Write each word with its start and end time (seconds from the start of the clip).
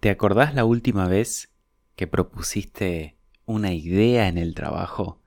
¿Te 0.00 0.10
acordás 0.10 0.54
la 0.54 0.64
última 0.64 1.08
vez 1.08 1.50
que 1.96 2.06
propusiste 2.06 3.16
una 3.46 3.72
idea 3.72 4.28
en 4.28 4.38
el 4.38 4.54
trabajo 4.54 5.20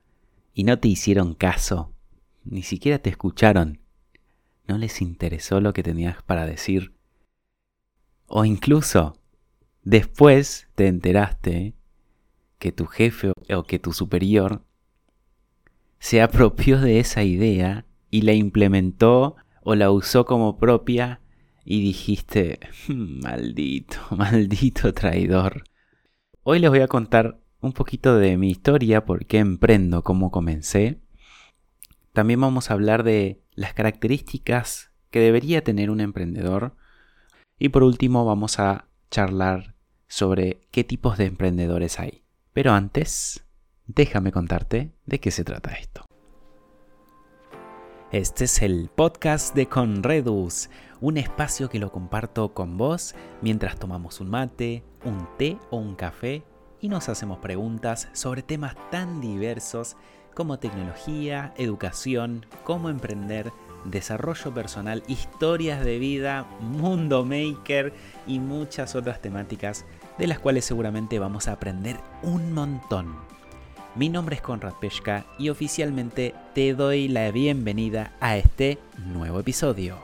y 0.54 0.64
no 0.64 0.80
te 0.80 0.88
hicieron 0.88 1.34
caso? 1.34 1.94
Ni 2.46 2.64
siquiera 2.64 3.00
te 3.00 3.10
escucharon. 3.10 3.82
No 4.68 4.78
les 4.78 5.02
interesó 5.02 5.60
lo 5.60 5.74
que 5.74 5.84
tenías 5.84 6.24
para 6.24 6.46
decir. 6.46 6.96
O 8.28 8.46
incluso, 8.46 9.18
después 9.84 10.70
te 10.76 10.88
enteraste 10.88 11.76
que 12.58 12.72
tu 12.72 12.86
jefe 12.86 13.34
o 13.54 13.64
que 13.64 13.78
tu 13.78 13.92
superior 13.92 14.64
se 16.00 16.22
apropió 16.22 16.80
de 16.80 17.00
esa 17.00 17.24
idea 17.24 17.86
y 18.10 18.22
la 18.22 18.32
implementó 18.34 19.36
o 19.64 19.76
la 19.76 19.92
usó 19.92 20.26
como 20.26 20.58
propia 20.58 21.21
y 21.64 21.82
dijiste, 21.82 22.60
hmm, 22.88 23.22
maldito, 23.22 23.98
maldito 24.12 24.94
traidor. 24.94 25.64
Hoy 26.44 26.60
les 26.60 26.70
voy 26.70 26.80
a 26.80 26.88
contar 26.88 27.40
un 27.62 27.74
poquito 27.74 28.18
de 28.18 28.38
mi 28.38 28.50
historia, 28.50 29.06
por 29.06 29.26
qué 29.26 29.38
emprendo, 29.38 30.04
cómo 30.04 30.32
comencé. 30.32 31.00
También 32.14 32.42
vamos 32.42 32.70
a 32.70 32.74
hablar 32.74 33.04
de 33.04 33.42
las 33.54 33.74
características 33.74 34.92
que 35.12 35.20
debería 35.20 35.64
tener 35.64 35.90
un 35.92 36.02
emprendedor. 36.02 36.76
Y 37.60 37.70
por 37.70 37.84
último 37.84 38.26
vamos 38.26 38.60
a 38.60 38.88
charlar 39.12 39.76
sobre 40.08 40.68
qué 40.72 40.84
tipos 40.84 41.18
de 41.18 41.26
emprendedores 41.26 42.00
hay. 42.00 42.24
Pero 42.54 42.74
antes, 42.74 43.46
déjame 43.86 44.32
contarte 44.32 44.92
de 45.06 45.20
qué 45.20 45.32
se 45.32 45.44
trata 45.44 45.72
esto. 45.74 46.11
Este 48.12 48.44
es 48.44 48.62
el 48.62 48.90
podcast 48.94 49.56
de 49.56 49.68
Conredus, 49.68 50.70
un 51.00 51.16
espacio 51.16 51.70
que 51.70 51.80
lo 51.80 51.94
comparto 51.94 52.54
con 52.54 52.76
vos 52.76 53.16
mientras 53.42 53.80
tomamos 53.80 54.20
un 54.20 54.30
mate, 54.30 54.84
un 55.06 55.30
té 55.38 55.58
o 55.70 55.78
un 55.78 55.96
café 55.96 56.44
y 56.82 56.90
nos 56.90 57.08
hacemos 57.08 57.38
preguntas 57.38 58.10
sobre 58.12 58.44
temas 58.44 58.76
tan 58.90 59.22
diversos 59.22 59.96
como 60.36 60.60
tecnología, 60.60 61.54
educación, 61.56 62.46
cómo 62.66 62.90
emprender, 62.90 63.54
desarrollo 63.86 64.54
personal, 64.54 65.04
historias 65.08 65.86
de 65.86 65.98
vida, 65.98 66.50
mundo 66.60 67.24
maker 67.24 67.94
y 68.28 68.40
muchas 68.40 68.94
otras 68.96 69.22
temáticas 69.22 69.86
de 70.18 70.28
las 70.28 70.40
cuales 70.40 70.66
seguramente 70.66 71.18
vamos 71.18 71.48
a 71.48 71.54
aprender 71.54 71.96
un 72.24 72.52
montón. 72.52 73.16
Mi 73.94 74.08
nombre 74.08 74.38
es 74.38 74.42
Conrad 74.42 74.76
Peshka 74.80 75.26
y 75.38 75.50
oficialmente 75.50 76.34
te 76.56 76.74
doy 76.74 77.10
la 77.10 77.30
bienvenida 77.30 78.14
a 78.22 78.38
este 78.38 78.78
nuevo 79.06 79.42
episodio. 79.42 79.98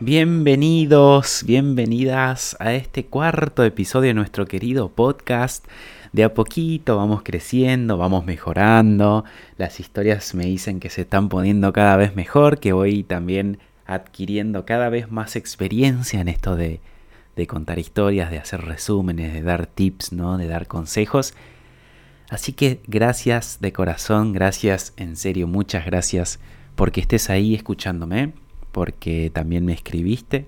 Bienvenidos, 0.00 1.44
bienvenidas 1.44 2.56
a 2.60 2.72
este 2.72 3.04
cuarto 3.04 3.62
episodio 3.62 4.08
de 4.08 4.14
nuestro 4.14 4.46
querido 4.46 4.88
podcast. 4.88 5.66
De 6.12 6.24
a 6.24 6.32
poquito 6.32 6.96
vamos 6.96 7.22
creciendo, 7.22 7.98
vamos 7.98 8.24
mejorando. 8.24 9.26
Las 9.58 9.78
historias 9.78 10.34
me 10.34 10.46
dicen 10.46 10.80
que 10.80 10.88
se 10.88 11.02
están 11.02 11.28
poniendo 11.28 11.74
cada 11.74 11.96
vez 11.96 12.16
mejor, 12.16 12.58
que 12.58 12.72
voy 12.72 13.02
también 13.02 13.58
adquiriendo 13.84 14.64
cada 14.64 14.88
vez 14.88 15.10
más 15.10 15.36
experiencia 15.36 16.22
en 16.22 16.28
esto 16.28 16.56
de, 16.56 16.80
de 17.36 17.46
contar 17.46 17.78
historias, 17.78 18.30
de 18.30 18.38
hacer 18.38 18.62
resúmenes, 18.62 19.34
de 19.34 19.42
dar 19.42 19.66
tips, 19.66 20.14
¿no? 20.14 20.38
de 20.38 20.46
dar 20.46 20.66
consejos. 20.66 21.34
Así 22.30 22.52
que 22.52 22.80
gracias 22.86 23.58
de 23.60 23.72
corazón, 23.72 24.32
gracias 24.32 24.94
en 24.96 25.16
serio, 25.16 25.46
muchas 25.46 25.84
gracias 25.84 26.40
porque 26.74 27.00
estés 27.00 27.28
ahí 27.30 27.54
escuchándome, 27.54 28.32
porque 28.72 29.30
también 29.32 29.64
me 29.64 29.72
escribiste, 29.72 30.46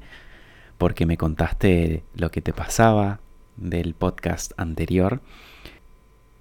porque 0.78 1.06
me 1.06 1.16
contaste 1.16 2.04
lo 2.14 2.30
que 2.30 2.40
te 2.40 2.52
pasaba 2.52 3.20
del 3.56 3.94
podcast 3.94 4.52
anterior. 4.56 5.20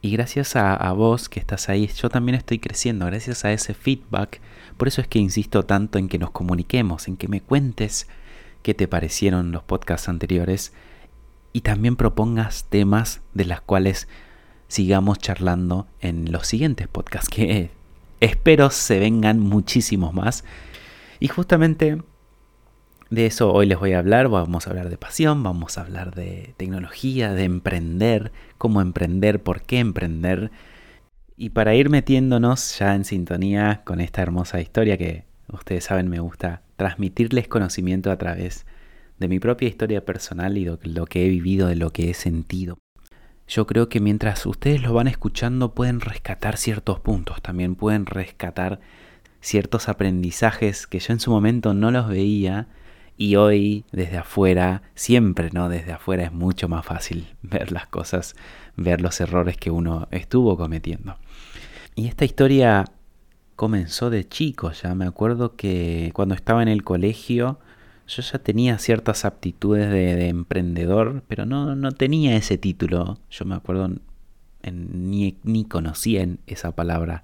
Y 0.01 0.11
gracias 0.11 0.55
a, 0.57 0.91
vos 0.91 1.29
que 1.29 1.39
estás 1.39 1.69
ahí, 1.69 1.87
yo 1.87 2.09
también 2.09 2.35
estoy 2.35 2.59
creciendo, 2.59 3.05
gracias 3.05 3.45
a 3.45 3.53
ese 3.53 3.73
feedback. 3.73 4.41
Por 4.75 4.89
eso 4.89 4.99
es 4.99 5.07
que 5.07 5.19
insisto 5.19 5.63
tanto 5.63 5.97
en 5.97 6.09
que 6.09 6.19
nos 6.19 6.31
comuniquemos, 6.31 7.07
en 7.07 7.15
que 7.15 7.29
me 7.29 7.39
cuentes 7.39 8.07
qué 8.63 8.73
te 8.73 8.87
parecieron 8.87 9.51
los 9.51 9.63
podcasts 9.63 10.09
anteriores 10.09 10.73
y 11.53 11.61
también 11.61 11.95
propongas 11.95 12.65
temas 12.65 13.21
de 13.33 13.45
las 13.45 13.61
cuales 13.61 14.09
sigamos 14.73 15.19
charlando 15.19 15.85
en 16.01 16.31
los 16.31 16.47
siguientes 16.47 16.87
podcasts 16.87 17.29
que 17.29 17.69
espero 18.21 18.71
se 18.71 18.97
vengan 18.97 19.39
muchísimos 19.39 20.15
más. 20.15 20.43
Y 21.19 21.27
justamente 21.27 22.01
de 23.11 23.25
eso 23.27 23.53
hoy 23.53 23.67
les 23.67 23.77
voy 23.77 23.93
a 23.93 23.99
hablar. 23.99 24.29
Vamos 24.29 24.65
a 24.65 24.71
hablar 24.71 24.89
de 24.89 24.97
pasión, 24.97 25.43
vamos 25.43 25.77
a 25.77 25.81
hablar 25.81 26.15
de 26.15 26.55
tecnología, 26.57 27.33
de 27.33 27.43
emprender, 27.43 28.31
cómo 28.57 28.81
emprender, 28.81 29.43
por 29.43 29.61
qué 29.61 29.77
emprender. 29.77 30.49
Y 31.37 31.51
para 31.51 31.75
ir 31.75 31.91
metiéndonos 31.91 32.79
ya 32.79 32.95
en 32.95 33.05
sintonía 33.05 33.81
con 33.85 34.01
esta 34.01 34.23
hermosa 34.23 34.59
historia 34.59 34.97
que 34.97 35.25
ustedes 35.49 35.83
saben 35.83 36.09
me 36.09 36.19
gusta 36.19 36.63
transmitirles 36.77 37.47
conocimiento 37.47 38.09
a 38.09 38.17
través 38.17 38.65
de 39.19 39.27
mi 39.27 39.39
propia 39.39 39.69
historia 39.69 40.03
personal 40.03 40.57
y 40.57 40.65
de 40.65 40.79
lo 40.81 41.05
que 41.05 41.27
he 41.27 41.29
vivido, 41.29 41.67
de 41.67 41.75
lo 41.75 41.91
que 41.91 42.09
he 42.09 42.13
sentido 42.15 42.79
yo 43.47 43.67
creo 43.67 43.89
que 43.89 43.99
mientras 43.99 44.45
ustedes 44.45 44.81
lo 44.81 44.93
van 44.93 45.07
escuchando 45.07 45.73
pueden 45.73 45.99
rescatar 45.99 46.57
ciertos 46.57 46.99
puntos, 46.99 47.41
también 47.41 47.75
pueden 47.75 48.05
rescatar 48.05 48.79
ciertos 49.41 49.89
aprendizajes 49.89 50.87
que 50.87 50.99
yo 50.99 51.13
en 51.13 51.19
su 51.19 51.29
momento 51.29 51.73
no 51.73 51.91
los 51.91 52.07
veía 52.07 52.67
y 53.17 53.35
hoy 53.35 53.85
desde 53.91 54.17
afuera, 54.17 54.83
siempre, 54.95 55.49
¿no? 55.51 55.69
Desde 55.69 55.91
afuera 55.91 56.23
es 56.23 56.31
mucho 56.31 56.67
más 56.67 56.85
fácil 56.85 57.35
ver 57.41 57.71
las 57.71 57.87
cosas, 57.87 58.35
ver 58.75 59.01
los 59.01 59.19
errores 59.21 59.57
que 59.57 59.71
uno 59.71 60.07
estuvo 60.11 60.57
cometiendo. 60.57 61.17
Y 61.95 62.07
esta 62.07 62.25
historia 62.25 62.85
comenzó 63.55 64.09
de 64.09 64.27
chico, 64.27 64.71
ya 64.71 64.95
me 64.95 65.05
acuerdo 65.05 65.55
que 65.55 66.11
cuando 66.13 66.33
estaba 66.33 66.63
en 66.63 66.69
el 66.69 66.83
colegio 66.83 67.59
yo 68.07 68.21
ya 68.21 68.39
tenía 68.39 68.77
ciertas 68.77 69.25
aptitudes 69.25 69.89
de, 69.89 70.27
emprendedor, 70.27 71.23
pero 71.27 71.45
no, 71.45 71.75
no, 71.75 71.91
tenía 71.91 72.35
ese 72.35 72.57
título. 72.57 73.19
Yo 73.29 73.45
me 73.45 73.55
acuerdo, 73.55 73.89
ni, 74.71 75.37
ni 75.43 75.65
conocía 75.65 76.27
esa 76.47 76.75
palabra. 76.75 77.23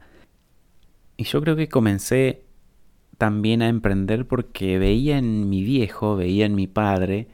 Y 1.17 1.25
yo 1.25 1.41
creo 1.41 1.55
que 1.55 1.67
comencé 1.67 2.43
también 3.17 3.61
a 3.61 3.67
emprender 3.67 4.25
porque 4.25 4.79
veía 4.79 5.17
en 5.17 5.49
mi 5.49 5.63
viejo, 5.63 6.15
veía 6.15 6.45
en 6.45 6.55
mi 6.55 6.67
padre, 6.67 7.27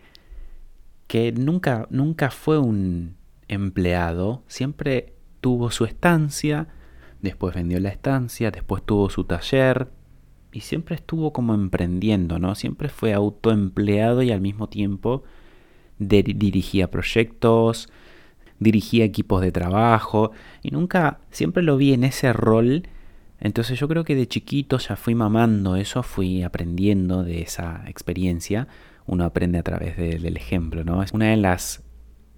que 1.07 1.31
nunca, 1.31 1.87
nunca 1.91 2.31
fue 2.31 2.57
un 2.57 3.15
empleado, 3.47 4.43
siempre 4.47 5.13
tuvo 5.39 5.69
su 5.69 5.85
estancia, 5.85 6.67
después 7.21 7.53
vendió 7.53 7.79
la 7.79 7.89
estancia, 7.89 8.49
después 8.49 8.83
tuvo 8.83 9.11
su 9.11 9.25
taller, 9.25 9.89
y 10.55 10.61
siempre 10.61 10.95
estuvo 10.95 11.33
como 11.33 11.53
emprendiendo, 11.53 12.39
¿no? 12.39 12.55
Siempre 12.55 12.87
fue 12.87 13.11
autoempleado 13.11 14.21
y 14.23 14.31
al 14.31 14.39
mismo 14.39 14.69
tiempo 14.69 15.25
dirigía 15.99 16.89
proyectos, 16.89 17.89
dirigía 18.59 19.03
equipos 19.03 19.41
de 19.41 19.51
trabajo 19.51 20.31
y 20.63 20.71
nunca, 20.71 21.19
siempre 21.29 21.61
lo 21.61 21.75
vi 21.75 21.91
en 21.91 22.05
ese 22.05 22.31
rol. 22.31 22.87
Entonces 23.41 23.77
yo 23.77 23.89
creo 23.89 24.05
que 24.05 24.15
de 24.15 24.29
chiquito 24.29 24.77
ya 24.77 24.95
fui 24.95 25.13
mamando 25.13 25.75
eso, 25.75 26.03
fui 26.03 26.41
aprendiendo 26.41 27.23
de 27.23 27.41
esa 27.41 27.83
experiencia. 27.89 28.69
Uno 29.07 29.25
aprende 29.25 29.59
a 29.59 29.63
través 29.63 29.97
del 29.97 30.37
ejemplo, 30.37 30.85
¿no? 30.85 31.03
Es 31.03 31.11
una 31.11 31.31
de 31.31 31.37
las 31.37 31.83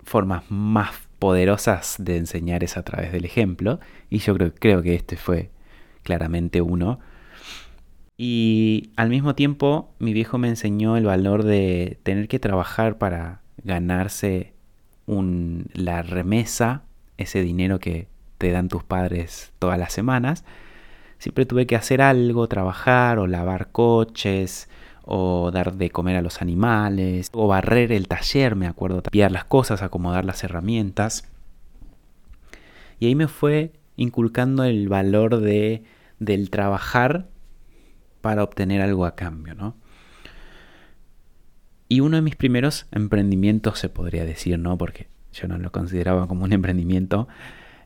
formas 0.02 0.44
más 0.50 1.08
poderosas 1.20 1.98
de 2.00 2.18
enseñar 2.18 2.64
es 2.64 2.78
a 2.78 2.84
través 2.84 3.12
del 3.12 3.26
ejemplo 3.26 3.80
y 4.10 4.18
yo 4.18 4.34
creo, 4.34 4.54
creo 4.56 4.82
que 4.82 4.96
este 4.96 5.18
fue 5.18 5.52
claramente 6.02 6.64
uno 6.64 7.00
y 8.18 8.90
al 8.96 9.10
mismo 9.10 9.36
tiempo 9.36 9.94
mi 10.00 10.12
viejo 10.12 10.40
me 10.40 10.50
enseñó 10.50 10.98
el 10.98 11.06
valor 11.06 11.44
de 11.44 12.00
tener 12.02 12.28
que 12.28 12.40
trabajar 12.40 12.98
para 12.98 13.42
ganarse 13.64 14.54
la 15.06 16.02
remesa, 16.02 16.84
ese 17.18 17.42
dinero 17.42 17.80
que 17.80 18.08
te 18.40 18.52
dan 18.52 18.70
tus 18.70 18.84
padres 18.84 19.54
todas 19.60 19.78
las 19.78 19.94
semanas. 19.94 20.44
Siempre 21.20 21.46
tuve 21.46 21.68
que 21.68 21.76
hacer 21.76 22.02
algo, 22.02 22.48
trabajar 22.48 23.20
o 23.20 23.28
lavar 23.28 23.72
coches 23.72 24.68
o 25.04 25.52
dar 25.52 25.74
de 25.74 25.90
comer 25.90 26.18
a 26.18 26.22
los 26.22 26.42
animales 26.42 27.30
o 27.34 27.48
barrer 27.48 27.92
el 27.92 28.08
taller, 28.08 28.56
me 28.56 28.68
acuerdo, 28.68 29.02
tapiar 29.02 29.32
las 29.32 29.46
cosas, 29.46 29.82
acomodar 29.82 30.26
las 30.26 30.44
herramientas. 30.44 31.30
Y 33.00 33.06
ahí 33.08 33.16
me 33.16 33.28
fue 33.28 33.74
inculcando 33.96 34.64
el 34.64 34.90
valor 34.90 35.40
de, 35.40 35.84
del 36.20 36.50
trabajar 36.50 37.28
para 38.22 38.44
obtener 38.44 38.82
algo 38.82 39.06
a 39.06 39.16
cambio, 39.16 39.56
¿no? 39.56 39.76
Y 41.90 42.02
uno 42.02 42.18
de 42.18 42.22
mis 42.22 42.36
primeros 42.36 42.86
emprendimientos, 42.92 43.80
se 43.80 43.90
podría 43.90 44.26
decir, 44.26 44.60
¿no? 44.60 44.78
Porque 44.78 45.08
yo 45.34 45.48
no 45.48 45.58
lo 45.58 45.72
consideraba 45.72 46.28
como 46.28 46.44
un 46.44 46.54
emprendimiento, 46.54 47.28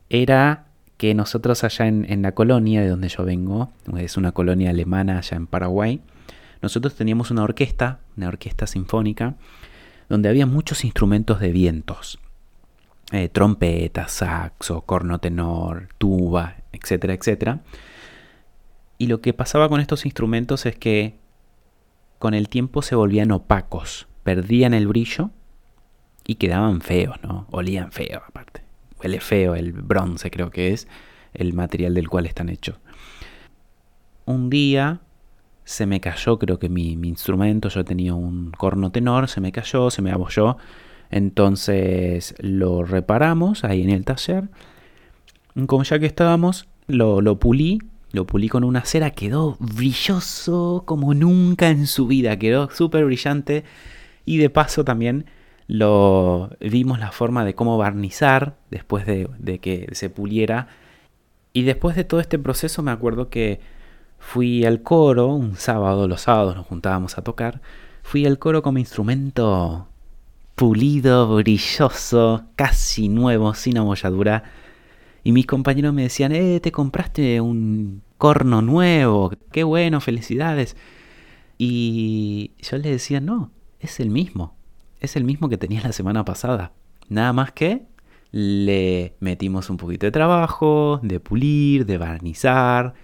era 0.08 0.66
que 0.96 1.14
nosotros 1.14 1.64
allá 1.64 1.86
en, 1.86 2.22
la 2.22 2.32
colonia 2.32 2.80
de 2.80 2.88
donde 2.88 3.08
yo 3.08 3.24
vengo, 3.24 3.72
es 3.98 4.16
una 4.16 4.32
colonia 4.32 4.70
alemana 4.70 5.18
allá 5.18 5.36
en 5.36 5.46
Paraguay, 5.46 6.00
nosotros 6.60 6.94
teníamos 6.94 7.30
una 7.32 7.42
orquesta, 7.42 8.00
una 8.16 8.28
orquesta 8.28 8.68
sinfónica, 8.68 9.34
donde 10.08 10.28
había 10.28 10.46
muchos 10.46 10.84
instrumentos 10.84 11.40
de 11.40 11.50
vientos. 11.50 12.20
Eh, 13.10 13.28
trompeta, 13.28 14.08
saxo, 14.08 14.82
corno 14.82 15.18
tenor, 15.18 15.88
tuba, 15.98 16.56
etcétera, 16.72 17.14
etcétera. 17.14 17.60
Y 18.98 19.06
lo 19.06 19.20
que 19.20 19.32
pasaba 19.32 19.68
con 19.68 19.80
estos 19.80 20.04
instrumentos 20.04 20.66
es 20.66 20.76
que 20.76 21.18
con 22.18 22.34
el 22.34 22.48
tiempo 22.48 22.82
se 22.82 22.94
volvían 22.94 23.32
opacos, 23.32 24.06
perdían 24.22 24.74
el 24.74 24.86
brillo 24.86 25.30
y 26.24 26.36
quedaban 26.36 26.80
feos, 26.80 27.16
¿no? 27.22 27.46
Olían 27.50 27.90
feo 27.90 28.22
aparte. 28.26 28.62
Huele 29.02 29.18
feo 29.18 29.56
el 29.56 29.72
bronce 29.72 30.30
creo 30.30 30.50
que 30.50 30.72
es 30.72 30.86
el 31.34 31.52
material 31.52 31.94
del 31.94 32.08
cual 32.08 32.26
están 32.26 32.48
hechos. 32.48 32.76
Un 34.24 34.50
día 34.50 35.00
se 35.64 35.86
me 35.86 36.00
cayó, 36.00 36.38
creo 36.38 36.58
que 36.58 36.68
mi, 36.68 36.92
instrumento, 36.92 37.68
yo 37.68 37.84
tenía 37.84 38.14
un 38.14 38.52
corno 38.52 38.92
tenor, 38.92 39.28
se 39.28 39.40
me 39.40 39.52
cayó, 39.52 39.90
se 39.90 40.02
me 40.02 40.12
abolló. 40.12 40.58
Entonces 41.10 42.34
lo 42.38 42.84
reparamos 42.84 43.64
ahí 43.64 43.82
en 43.82 43.90
el 43.90 44.04
taller. 44.04 44.48
Como 45.66 45.82
ya 45.82 45.98
que 45.98 46.06
estábamos, 46.06 46.68
lo, 46.86 47.20
lo 47.20 47.38
pulí 47.38 47.80
lo 48.12 48.26
pulí 48.26 48.48
con 48.48 48.62
una 48.62 48.84
cera, 48.84 49.10
quedó 49.10 49.56
brilloso 49.58 50.84
como 50.86 51.14
nunca 51.14 51.70
en 51.70 51.86
su 51.86 52.06
vida, 52.06 52.38
quedó 52.38 52.70
súper 52.70 53.06
brillante. 53.06 53.64
Y 54.24 54.36
de 54.36 54.50
paso 54.50 54.84
también 54.84 55.26
lo 55.66 56.50
vimos 56.60 57.00
la 57.00 57.10
forma 57.10 57.44
de 57.44 57.54
cómo 57.54 57.78
barnizar 57.78 58.56
después 58.70 59.06
de, 59.06 59.58
que 59.60 59.88
se 59.92 60.10
puliera. 60.10 60.68
Y 61.54 61.62
después 61.62 61.96
de 61.96 62.04
todo 62.04 62.20
este 62.20 62.38
proceso 62.38 62.82
me 62.82 62.90
acuerdo 62.90 63.30
que 63.30 63.60
fui 64.18 64.64
al 64.64 64.82
coro, 64.82 65.28
un 65.28 65.56
sábado, 65.56 66.06
los 66.06 66.22
sábados 66.22 66.54
nos 66.54 66.66
juntábamos 66.66 67.18
a 67.18 67.22
tocar, 67.22 67.62
fui 68.02 68.26
al 68.26 68.38
coro 68.38 68.62
con 68.62 68.74
mi 68.74 68.80
instrumento 68.80 69.88
pulido, 70.54 71.34
brilloso, 71.36 72.44
casi 72.56 73.08
nuevo, 73.08 73.54
sin 73.54 73.78
amolladura 73.78 74.44
y 75.24 75.32
mis 75.32 75.46
compañeros 75.46 75.94
me 75.94 76.02
decían, 76.02 76.32
eh, 76.32 76.60
te 76.60 76.72
compraste 76.72 77.40
un 77.40 78.02
corno 78.18 78.62
nuevo, 78.62 79.32
qué 79.52 79.64
bueno, 79.64 80.00
felicidades. 80.00 80.76
Y 81.58 82.52
yo 82.60 82.76
les 82.78 82.92
decía, 82.92 83.20
no, 83.20 83.50
es 83.80 84.00
el 84.00 84.10
mismo, 84.10 84.54
es 85.00 85.16
el 85.16 85.24
mismo 85.24 85.48
que 85.48 85.58
tenías 85.58 85.84
la 85.84 85.92
semana 85.92 86.24
pasada. 86.24 86.72
Nada 87.08 87.32
más 87.32 87.52
que 87.52 87.86
le 88.32 89.14
metimos 89.20 89.70
un 89.70 89.76
poquito 89.76 90.06
de 90.06 90.12
trabajo, 90.12 90.98
de 91.02 91.20
pulir, 91.20 91.86
de 91.86 91.98
barnizar. 91.98 92.94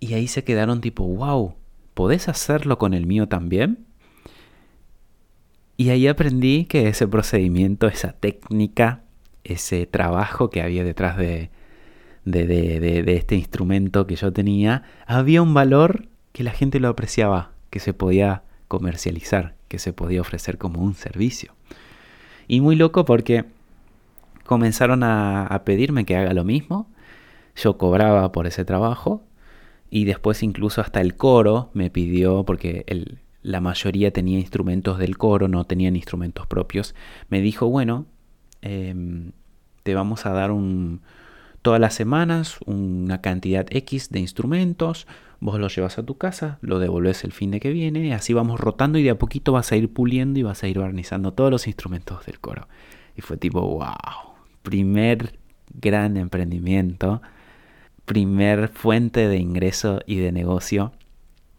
Y 0.00 0.14
ahí 0.14 0.28
se 0.28 0.44
quedaron 0.44 0.80
tipo, 0.80 1.04
wow, 1.04 1.54
¿podés 1.94 2.28
hacerlo 2.28 2.78
con 2.78 2.94
el 2.94 3.06
mío 3.06 3.28
también? 3.28 3.86
Y 5.76 5.90
ahí 5.90 6.06
aprendí 6.06 6.66
que 6.66 6.88
ese 6.88 7.08
procedimiento, 7.08 7.88
esa 7.88 8.12
técnica, 8.12 9.03
ese 9.44 9.86
trabajo 9.86 10.50
que 10.50 10.62
había 10.62 10.84
detrás 10.84 11.16
de, 11.16 11.50
de, 12.24 13.04
este 13.16 13.36
instrumento 13.36 14.06
que 14.06 14.16
yo 14.16 14.32
tenía, 14.32 14.82
había 15.06 15.42
un 15.42 15.54
valor 15.54 16.08
que 16.32 16.42
la 16.42 16.50
gente 16.50 16.80
lo 16.80 16.88
apreciaba, 16.88 17.52
que 17.70 17.80
se 17.80 17.92
podía 17.94 18.42
comercializar, 18.68 19.54
que 19.68 19.78
se 19.78 19.92
podía 19.92 20.20
ofrecer 20.20 20.58
como 20.58 20.82
un 20.82 20.94
servicio. 20.94 21.54
Y 22.48 22.60
muy 22.60 22.76
loco 22.76 23.04
porque 23.04 23.44
comenzaron 24.44 25.02
a, 25.02 25.62
pedirme 25.64 26.04
que 26.04 26.16
haga 26.16 26.34
lo 26.34 26.44
mismo, 26.44 26.88
yo 27.56 27.78
cobraba 27.78 28.32
por 28.32 28.46
ese 28.46 28.64
trabajo 28.64 29.22
y 29.90 30.04
después 30.04 30.42
incluso 30.42 30.80
hasta 30.80 31.00
el 31.00 31.14
coro 31.16 31.70
me 31.72 31.88
pidió, 31.90 32.44
porque 32.44 32.84
la 33.42 33.60
mayoría 33.60 34.10
tenía 34.10 34.38
instrumentos 34.38 34.98
del 34.98 35.16
coro, 35.16 35.48
no 35.48 35.64
tenían 35.64 35.94
instrumentos 35.94 36.46
propios, 36.46 36.94
me 37.28 37.40
dijo, 37.40 37.68
bueno, 37.68 38.06
Em, 38.66 39.32
te 39.82 39.94
vamos 39.94 40.24
a 40.24 40.30
dar 40.30 40.50
un, 40.50 41.02
todas 41.60 41.78
las 41.78 41.92
semanas 41.92 42.56
una 42.64 43.20
cantidad 43.20 43.66
X 43.68 44.08
de 44.08 44.20
instrumentos, 44.20 45.06
vos 45.38 45.60
los 45.60 45.76
llevas 45.76 45.98
a 45.98 46.02
tu 46.02 46.16
casa, 46.16 46.56
lo 46.62 46.78
devolves 46.78 47.24
el 47.24 47.32
fin 47.32 47.50
de 47.50 47.60
que 47.60 47.70
viene, 47.70 48.14
así 48.14 48.32
vamos 48.32 48.58
rotando 48.58 48.98
y 48.98 49.02
de 49.02 49.10
a 49.10 49.18
poquito 49.18 49.52
vas 49.52 49.70
a 49.70 49.76
ir 49.76 49.92
puliendo 49.92 50.40
y 50.40 50.44
vas 50.44 50.62
a 50.62 50.68
ir 50.68 50.78
barnizando 50.78 51.34
todos 51.34 51.50
los 51.50 51.66
instrumentos 51.66 52.24
del 52.24 52.40
coro. 52.40 52.66
Y 53.14 53.20
fue 53.20 53.36
tipo, 53.36 53.60
wow, 53.60 54.34
primer 54.62 55.38
gran 55.74 56.16
emprendimiento, 56.16 57.20
primer 58.06 58.68
fuente 58.68 59.28
de 59.28 59.36
ingreso 59.36 60.00
y 60.06 60.16
de 60.16 60.32
negocio 60.32 60.92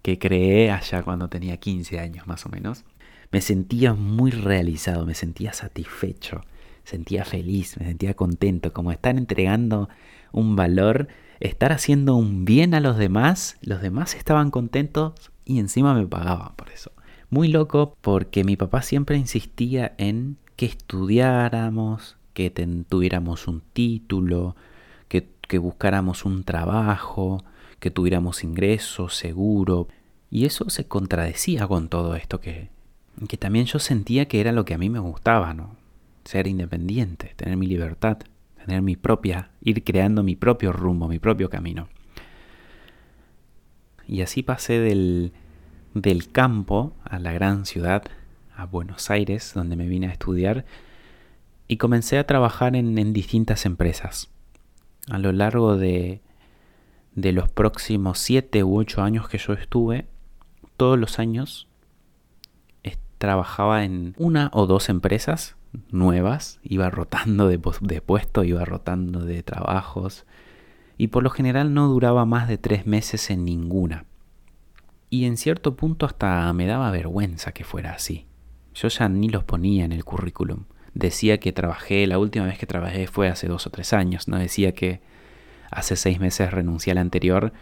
que 0.01 0.17
creé 0.17 0.71
allá 0.71 1.03
cuando 1.03 1.29
tenía 1.29 1.57
15 1.57 1.99
años 1.99 2.25
más 2.25 2.47
o 2.47 2.49
menos. 2.49 2.83
Me 3.29 3.41
sentía 3.41 3.93
muy 3.93 4.31
realizado, 4.31 5.05
me 5.05 5.13
sentía 5.13 5.53
satisfecho 5.53 6.41
sentía 6.85 7.25
feliz, 7.25 7.77
me 7.77 7.85
sentía 7.85 8.13
contento, 8.13 8.71
como 8.71 8.91
estar 8.91 9.17
entregando 9.17 9.89
un 10.31 10.55
valor, 10.55 11.07
estar 11.39 11.71
haciendo 11.71 12.15
un 12.15 12.45
bien 12.45 12.73
a 12.73 12.79
los 12.79 12.97
demás, 12.97 13.57
los 13.61 13.81
demás 13.81 14.15
estaban 14.15 14.51
contentos 14.51 15.13
y 15.43 15.59
encima 15.59 15.93
me 15.93 16.07
pagaban 16.07 16.55
por 16.55 16.69
eso. 16.69 16.91
Muy 17.29 17.47
loco 17.47 17.97
porque 18.01 18.43
mi 18.43 18.55
papá 18.55 18.81
siempre 18.81 19.17
insistía 19.17 19.93
en 19.97 20.37
que 20.55 20.67
estudiáramos, 20.67 22.17
que 22.33 22.49
tuviéramos 22.87 23.47
un 23.47 23.61
título, 23.73 24.55
que, 25.07 25.29
que 25.47 25.57
buscáramos 25.57 26.25
un 26.25 26.43
trabajo, 26.43 27.43
que 27.79 27.91
tuviéramos 27.91 28.43
ingresos, 28.43 29.15
seguro. 29.15 29.87
Y 30.29 30.45
eso 30.45 30.69
se 30.69 30.87
contradecía 30.87 31.67
con 31.67 31.89
todo 31.89 32.15
esto 32.15 32.39
que, 32.39 32.69
que 33.27 33.37
también 33.37 33.65
yo 33.65 33.79
sentía 33.79 34.27
que 34.27 34.39
era 34.39 34.51
lo 34.51 34.65
que 34.65 34.73
a 34.73 34.77
mí 34.77 34.89
me 34.89 34.99
gustaba, 34.99 35.53
¿no? 35.53 35.75
Ser 36.25 36.47
independiente, 36.47 37.33
tener 37.35 37.55
mi 37.55 37.67
libertad, 37.67 38.17
tener 38.57 38.81
mi 38.81 38.95
propia, 38.95 39.51
ir 39.61 39.83
creando 39.83 40.23
mi 40.23 40.35
propio 40.35 40.73
rumbo, 40.73 41.07
mi 41.07 41.19
propio 41.19 41.49
camino. 41.49 41.87
Y 44.07 44.21
así 44.21 44.43
pasé 44.43 44.79
del, 44.79 45.31
del 45.93 46.31
campo 46.31 46.93
a 47.03 47.19
la 47.19 47.31
gran 47.31 47.65
ciudad, 47.65 48.03
a 48.55 48.65
Buenos 48.65 49.09
Aires, 49.09 49.53
donde 49.55 49.75
me 49.75 49.87
vine 49.87 50.07
a 50.07 50.11
estudiar, 50.11 50.65
y 51.67 51.77
comencé 51.77 52.17
a 52.17 52.27
trabajar 52.27 52.75
en, 52.75 53.13
distintas 53.13 53.65
empresas. 53.65 54.29
A 55.09 55.19
lo 55.19 55.31
largo 55.31 55.77
de, 55.77 56.21
de 57.13 57.31
los 57.31 57.49
próximos 57.49 58.19
siete 58.19 58.63
u 58.63 58.77
ocho 58.77 59.01
años 59.01 59.29
que 59.29 59.37
yo 59.37 59.53
estuve, 59.53 60.07
todos 60.77 60.99
los 60.99 61.19
años 61.19 61.67
trabajaba 63.17 63.83
en 63.83 64.13
una 64.17 64.49
o 64.53 64.67
dos 64.67 64.89
empresas 64.89 65.55
nuevas, 65.91 66.59
iba 66.63 66.89
rotando 66.89 67.47
de, 67.47 67.59
puesto, 67.59 68.43
iba 68.43 68.65
rotando 68.65 69.25
de 69.25 69.43
trabajos 69.43 70.25
y 70.97 71.07
por 71.07 71.23
lo 71.23 71.29
general 71.29 71.73
no 71.73 71.87
duraba 71.87 72.25
más 72.25 72.47
de 72.47 72.57
tres 72.57 72.85
meses 72.85 73.29
en 73.29 73.45
ninguna. 73.45 74.05
Y 75.09 75.25
en 75.25 75.37
cierto 75.37 75.75
punto 75.75 76.05
hasta 76.05 76.51
me 76.53 76.65
daba 76.65 76.91
vergüenza 76.91 77.51
que 77.51 77.63
fuera 77.63 77.93
así. 77.93 78.25
Yo 78.73 78.87
ya 78.87 79.07
ni 79.07 79.29
los 79.29 79.43
ponía 79.43 79.85
en 79.85 79.91
el 79.91 80.03
currículum. 80.03 80.65
Decía 80.93 81.39
que 81.39 81.53
trabajé, 81.53 82.07
la 82.07 82.19
última 82.19 82.45
vez 82.45 82.57
que 82.57 82.65
trabajé 82.65 83.07
fue 83.07 83.27
hace 83.27 83.47
dos 83.47 83.67
o 83.67 83.69
tres 83.69 83.93
años, 83.93 84.27
no 84.27 84.37
decía 84.37 84.73
que 84.73 85.01
hace 85.71 85.95
seis 85.95 86.19
meses 86.19 86.51
renuncié 86.51 86.91
al 86.91 86.97
anterior 86.97 87.53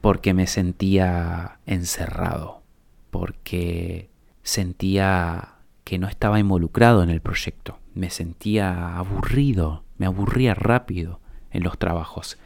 porque 0.00 0.34
me 0.34 0.46
sentía 0.46 1.58
encerrado, 1.66 2.62
porque 3.10 4.10
sentía 4.42 5.53
que 5.84 5.98
no 5.98 6.08
estaba 6.08 6.40
involucrado 6.40 7.02
en 7.02 7.10
el 7.10 7.20
proyecto. 7.20 7.78
Me 7.94 8.10
sentía 8.10 8.96
aburrido, 8.96 9.84
me 9.98 10.06
aburría 10.06 10.54
rápido 10.54 11.20
en 11.50 11.62
los 11.62 11.78
trabajos. 11.78 12.38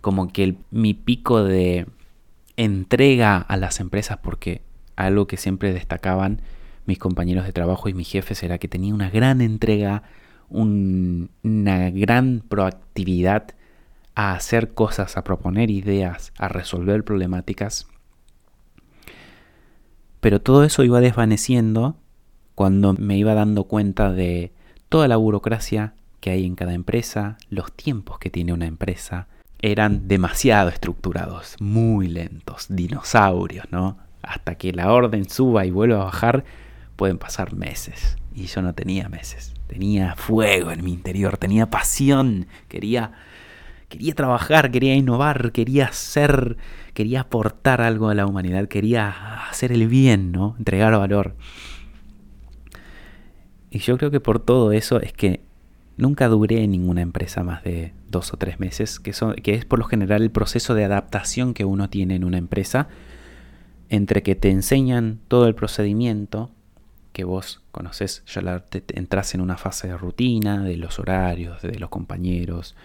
Como 0.00 0.32
que 0.32 0.56
mi 0.70 0.94
pico 0.94 1.44
de 1.44 1.86
entrega 2.56 3.36
a 3.36 3.56
las 3.56 3.80
empresas, 3.80 4.18
porque 4.22 4.62
algo 4.96 5.26
que 5.26 5.36
siempre 5.36 5.72
destacaban 5.72 6.40
mis 6.86 6.98
compañeros 6.98 7.44
de 7.44 7.52
trabajo 7.52 7.88
y 7.88 7.94
mis 7.94 8.10
jefes 8.10 8.42
era 8.42 8.58
que 8.58 8.68
tenía 8.68 8.94
una 8.94 9.10
gran 9.10 9.40
entrega, 9.42 10.04
una 10.48 11.90
gran 11.90 12.42
proactividad 12.48 13.48
a 14.14 14.32
hacer 14.32 14.72
cosas, 14.72 15.16
a 15.16 15.24
proponer 15.24 15.70
ideas, 15.70 16.32
a 16.38 16.48
resolver 16.48 17.04
problemáticas. 17.04 17.86
Pero 20.20 20.40
todo 20.40 20.64
eso 20.64 20.82
iba 20.84 21.00
desvaneciendo 21.00 21.96
cuando 22.56 22.94
me 22.94 23.18
iba 23.18 23.34
dando 23.34 23.64
cuenta 23.64 24.10
de 24.10 24.50
toda 24.88 25.08
la 25.08 25.16
burocracia 25.16 25.92
que 26.20 26.30
hay 26.30 26.46
en 26.46 26.56
cada 26.56 26.72
empresa, 26.72 27.36
los 27.50 27.70
tiempos 27.70 28.18
que 28.18 28.30
tiene 28.30 28.54
una 28.54 28.64
empresa, 28.64 29.28
eran 29.60 30.08
demasiado 30.08 30.70
estructurados, 30.70 31.56
muy 31.60 32.08
lentos, 32.08 32.66
dinosaurios, 32.70 33.66
¿no? 33.70 33.98
Hasta 34.22 34.54
que 34.54 34.72
la 34.72 34.90
orden 34.90 35.28
suba 35.28 35.66
y 35.66 35.70
vuelva 35.70 36.00
a 36.00 36.04
bajar, 36.04 36.44
pueden 36.96 37.18
pasar 37.18 37.54
meses. 37.54 38.16
Y 38.34 38.46
yo 38.46 38.62
no 38.62 38.74
tenía 38.74 39.10
meses, 39.10 39.52
tenía 39.66 40.14
fuego 40.16 40.70
en 40.70 40.82
mi 40.82 40.94
interior, 40.94 41.36
tenía 41.36 41.68
pasión, 41.68 42.46
quería, 42.68 43.12
quería 43.90 44.14
trabajar, 44.14 44.70
quería 44.70 44.94
innovar, 44.94 45.52
quería 45.52 45.92
ser, 45.92 46.56
quería 46.94 47.20
aportar 47.20 47.82
algo 47.82 48.08
a 48.08 48.14
la 48.14 48.24
humanidad, 48.24 48.66
quería 48.66 49.44
hacer 49.50 49.72
el 49.72 49.86
bien, 49.88 50.32
¿no? 50.32 50.54
Entregar 50.58 50.96
valor. 50.98 51.34
Y 53.76 53.80
yo 53.80 53.98
creo 53.98 54.10
que 54.10 54.20
por 54.20 54.38
todo 54.38 54.72
eso 54.72 55.02
es 55.02 55.12
que 55.12 55.42
nunca 55.98 56.28
duré 56.28 56.64
en 56.64 56.70
ninguna 56.70 57.02
empresa 57.02 57.42
más 57.42 57.62
de 57.62 57.92
dos 58.08 58.32
o 58.32 58.38
tres 58.38 58.58
meses, 58.58 58.98
que, 58.98 59.12
que 59.42 59.52
es 59.52 59.66
por 59.66 59.78
lo 59.78 59.84
general 59.84 60.22
el 60.22 60.30
proceso 60.30 60.74
de 60.74 60.84
adaptación 60.84 61.52
que 61.52 61.66
uno 61.66 61.90
tiene 61.90 62.14
en 62.14 62.24
una 62.24 62.38
empresa, 62.38 62.88
entre 63.90 64.22
que 64.22 64.34
te 64.34 64.50
enseñan 64.50 65.20
todo 65.28 65.46
el 65.46 65.54
procedimiento, 65.54 66.50
que 67.12 67.24
vos 67.24 67.60
conoces, 67.70 68.22
ya 68.24 68.64
entras 68.94 69.34
en 69.34 69.42
una 69.42 69.58
fase 69.58 69.88
de 69.88 69.98
rutina, 69.98 70.64
de 70.64 70.78
los 70.78 70.98
horarios, 70.98 71.60
de 71.60 71.78
los 71.78 71.90
compañeros, 71.90 72.76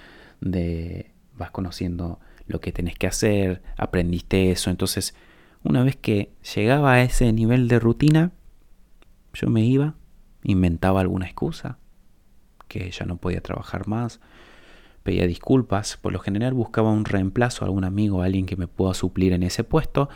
de 0.42 1.10
vas 1.38 1.52
conociendo 1.52 2.20
lo 2.48 2.60
que 2.60 2.74
tenés 2.74 2.98
que 2.98 3.08
hacer, 3.08 3.62
aprendiste 3.78 4.52
eso, 4.52 4.70
entonces 4.70 5.16
una 5.64 5.86
vez 5.86 5.96
que 5.96 6.34
llegaba 6.54 6.96
a 6.96 7.02
ese 7.02 7.32
nivel 7.32 7.70
de 7.70 7.80
rutina, 7.80 8.32
yo 9.34 9.50
me 9.50 9.64
iba, 9.64 9.96
inventaba 10.44 11.02
alguna 11.02 11.26
excusa, 11.26 11.78
que 12.68 12.90
ya 12.92 13.06
no 13.06 13.18
podía 13.18 13.42
trabajar 13.42 13.88
más, 13.88 14.20
pedía 15.04 15.28
disculpas, 15.28 15.98
por 15.98 16.14
lo 16.14 16.20
general 16.20 16.54
buscaba 16.54 16.92
un 16.92 17.06
reemplazo, 17.06 17.66
algún 17.66 17.84
amigo, 17.84 18.22
alguien 18.22 18.46
que 18.46 18.56
me 18.56 18.68
pueda 18.68 18.94
suplir 18.94 19.34
en 19.34 19.44
ese 19.44 19.64
puesto, 19.64 20.10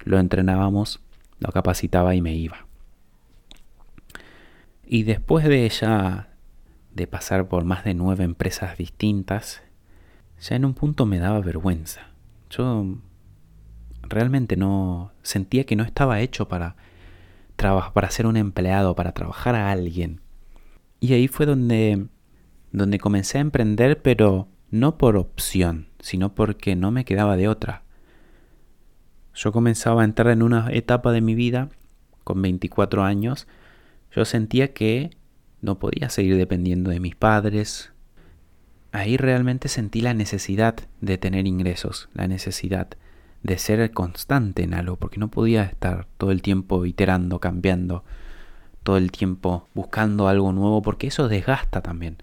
lo 0.00 0.18
entrenábamos, 0.18 1.00
lo 1.38 1.52
capacitaba 1.52 2.14
y 2.14 2.22
me 2.22 2.34
iba. 2.34 2.66
Y 4.84 5.04
después 5.04 5.44
de 5.46 5.68
ya 5.68 6.30
de 6.92 7.06
pasar 7.06 7.48
por 7.48 7.64
más 7.64 7.84
de 7.84 7.94
nueve 7.94 8.24
empresas 8.24 8.76
distintas, 8.76 9.62
ya 10.40 10.56
en 10.56 10.64
un 10.64 10.74
punto 10.74 11.06
me 11.06 11.18
daba 11.18 11.40
vergüenza. 11.40 12.08
Yo 12.50 12.98
realmente 14.02 14.56
no 14.56 15.12
sentía 15.22 15.64
que 15.64 15.76
no 15.76 15.84
estaba 15.84 16.20
hecho 16.20 16.48
para 16.48 16.76
para 17.92 18.10
ser 18.10 18.26
un 18.26 18.36
empleado, 18.36 18.94
para 18.94 19.12
trabajar 19.12 19.54
a 19.54 19.70
alguien. 19.70 20.20
Y 21.00 21.14
ahí 21.14 21.28
fue 21.28 21.46
donde 21.46 22.06
donde 22.72 22.98
comencé 22.98 23.38
a 23.38 23.40
emprender, 23.40 24.00
pero 24.00 24.48
no 24.70 24.96
por 24.96 25.16
opción, 25.16 25.88
sino 25.98 26.34
porque 26.34 26.76
no 26.76 26.92
me 26.92 27.04
quedaba 27.04 27.36
de 27.36 27.48
otra. 27.48 27.82
Yo 29.34 29.50
comenzaba 29.50 30.02
a 30.02 30.04
entrar 30.04 30.28
en 30.28 30.42
una 30.42 30.68
etapa 30.70 31.10
de 31.10 31.20
mi 31.20 31.34
vida 31.34 31.68
con 32.22 32.40
24 32.42 33.02
años 33.02 33.48
yo 34.14 34.24
sentía 34.24 34.72
que 34.72 35.10
no 35.60 35.78
podía 35.78 36.08
seguir 36.08 36.36
dependiendo 36.36 36.90
de 36.90 37.00
mis 37.00 37.14
padres. 37.14 37.92
Ahí 38.92 39.16
realmente 39.16 39.68
sentí 39.68 40.00
la 40.00 40.14
necesidad 40.14 40.76
de 41.00 41.16
tener 41.16 41.46
ingresos, 41.46 42.08
la 42.12 42.26
necesidad 42.26 42.88
de 43.42 43.58
ser 43.58 43.90
constante 43.92 44.62
en 44.62 44.74
algo, 44.74 44.96
porque 44.96 45.18
no 45.18 45.28
podía 45.28 45.62
estar 45.64 46.06
todo 46.18 46.30
el 46.30 46.42
tiempo 46.42 46.84
iterando, 46.86 47.40
cambiando, 47.40 48.04
todo 48.82 48.96
el 48.96 49.10
tiempo 49.10 49.68
buscando 49.74 50.28
algo 50.28 50.52
nuevo, 50.52 50.82
porque 50.82 51.06
eso 51.08 51.28
desgasta 51.28 51.80
también. 51.80 52.18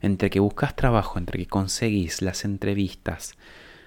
Entre 0.00 0.30
que 0.30 0.40
buscas 0.40 0.74
trabajo, 0.74 1.18
entre 1.18 1.38
que 1.38 1.46
conseguís 1.46 2.22
las 2.22 2.44
entrevistas, 2.44 3.34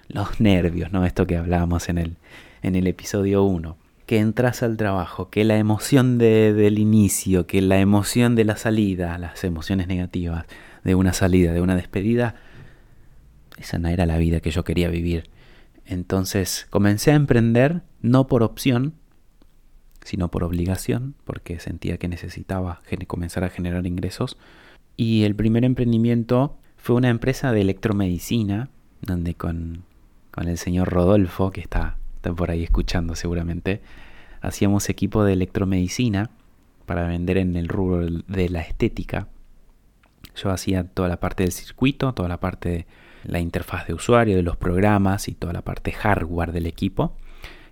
los 0.08 0.40
nervios, 0.40 0.92
¿no? 0.92 1.04
Esto 1.04 1.26
que 1.26 1.36
hablábamos 1.36 1.88
en 1.88 1.98
el, 1.98 2.16
en 2.62 2.76
el 2.76 2.86
episodio 2.86 3.42
1 3.44 3.76
que 4.06 4.18
entras 4.20 4.62
al 4.62 4.76
trabajo, 4.76 5.30
que 5.30 5.44
la 5.44 5.58
emoción 5.58 6.16
del 6.16 6.78
inicio, 6.78 7.46
que 7.46 7.60
la 7.60 7.80
emoción 7.80 8.36
de 8.36 8.44
la 8.44 8.56
salida, 8.56 9.18
las 9.18 9.42
emociones 9.42 9.88
negativas 9.88 10.46
de 10.84 10.94
una 10.94 11.12
salida, 11.12 11.52
de 11.52 11.60
una 11.60 11.74
despedida, 11.74 12.36
esa 13.58 13.78
no 13.78 13.88
era 13.88 14.06
la 14.06 14.16
vida 14.18 14.40
que 14.40 14.52
yo 14.52 14.62
quería 14.62 14.88
vivir. 14.88 15.28
Entonces 15.86 16.66
comencé 16.70 17.12
a 17.12 17.14
emprender 17.14 17.82
no 18.02 18.26
por 18.26 18.42
opción, 18.42 18.94
sino 20.02 20.30
por 20.30 20.44
obligación, 20.44 21.14
porque 21.24 21.58
sentía 21.58 21.96
que 21.98 22.08
necesitaba 22.08 22.82
comenzar 23.06 23.44
a 23.44 23.50
generar 23.50 23.86
ingresos. 23.86 24.36
Y 24.96 25.24
el 25.24 25.34
primer 25.34 25.64
emprendimiento 25.64 26.58
fue 26.76 26.96
una 26.96 27.08
empresa 27.08 27.52
de 27.52 27.60
electromedicina, 27.60 28.68
donde 29.00 29.34
con, 29.34 29.84
con 30.30 30.48
el 30.48 30.58
señor 30.58 30.88
Rodolfo, 30.88 31.50
que 31.50 31.60
está 31.60 31.96
por 32.34 32.50
ahí 32.50 32.64
escuchando 32.64 33.14
seguramente, 33.14 33.80
hacíamos 34.40 34.88
equipo 34.88 35.24
de 35.24 35.34
electromedicina 35.34 36.30
para 36.86 37.06
vender 37.06 37.38
en 37.38 37.56
el 37.56 37.68
rubro 37.68 38.06
de 38.26 38.48
la 38.48 38.60
estética. 38.60 39.28
Yo 40.34 40.50
hacía 40.50 40.84
toda 40.84 41.08
la 41.08 41.20
parte 41.20 41.44
del 41.44 41.52
circuito, 41.52 42.12
toda 42.14 42.28
la 42.28 42.40
parte 42.40 42.68
de 42.68 42.86
la 43.26 43.40
interfaz 43.40 43.86
de 43.86 43.94
usuario, 43.94 44.36
de 44.36 44.42
los 44.42 44.56
programas 44.56 45.28
y 45.28 45.34
toda 45.34 45.52
la 45.52 45.62
parte 45.62 45.92
hardware 45.92 46.52
del 46.52 46.66
equipo. 46.66 47.16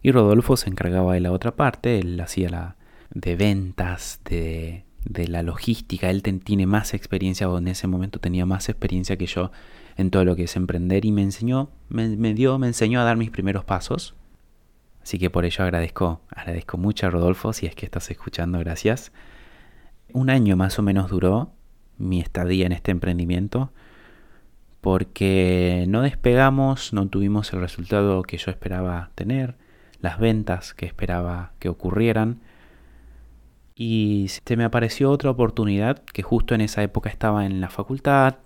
Y 0.03 0.13
Rodolfo 0.13 0.57
se 0.57 0.69
encargaba 0.69 1.15
de 1.15 1.21
la 1.21 1.33
otra 1.33 1.57
parte, 1.57 1.99
él 1.99 2.21
hacía 2.21 2.51
la 2.51 2.77
de 3.11 3.37
ventas, 3.37 4.21
de, 4.25 4.85
de 5.05 5.29
la 5.29 5.43
logística. 5.43 6.11
Él 6.11 6.23
tiene 6.23 6.67
más 6.67 6.95
experiencia, 6.95 7.49
o 7.49 7.59
en 7.59 7.69
ese 7.69 7.87
momento 7.87 8.21
tenía 8.21 8.45
más 8.45 8.69
experiencia 8.69 9.17
que 9.17 9.27
yo 9.27 9.51
en 9.97 10.11
todo 10.11 10.25
lo 10.25 10.37
que 10.37 10.45
es 10.45 10.57
emprender 10.57 11.05
y 11.05 11.13
me 11.13 11.23
enseñó, 11.23 11.71
me 11.89 12.35
dio, 12.35 12.59
me 12.59 12.67
enseñó 12.67 13.01
a 13.01 13.05
dar 13.05 13.17
mis 13.17 13.31
primeros 13.31 13.65
pasos 13.65 14.15
Así 15.05 15.19
que 15.19 15.29
por 15.29 15.45
ello 15.45 15.63
agradezco, 15.63 16.23
agradezco 16.31 16.79
mucho 16.79 17.07
a 17.07 17.11
Rodolfo, 17.11 17.53
si 17.53 17.67
es 17.67 17.75
que 17.75 17.85
estás 17.85 18.11
escuchando, 18.11 18.59
gracias. 18.59 19.13
Un 20.15 20.31
año 20.31 20.57
más 20.57 20.79
o 20.79 20.83
menos 20.83 21.11
duró 21.11 21.53
mi 21.99 22.21
estadía 22.21 22.65
en 22.65 22.73
este 22.73 22.91
emprendimiento 22.91 23.71
porque 24.85 25.87
no 25.89 26.03
despegamos, 26.03 26.93
no 26.93 27.09
tuvimos 27.09 27.51
el 27.55 27.61
resultado 27.63 28.23
que 28.23 28.37
yo 28.37 28.51
esperaba 28.51 29.13
tener, 29.15 29.57
las 30.03 30.19
ventas 30.19 30.75
que 30.75 30.85
esperaba 30.85 31.53
que 31.59 31.71
ocurrieran. 31.71 32.43
Y 33.75 34.27
se 34.29 34.59
me 34.59 34.65
apareció 34.65 35.11
otra 35.11 35.31
oportunidad 35.31 36.05
que 36.13 36.23
justo 36.23 36.55
en 36.55 36.61
esa 36.61 36.83
época 36.83 37.09
estaba 37.09 37.47
en 37.47 37.63
la 37.63 37.71
facultad. 37.71 38.37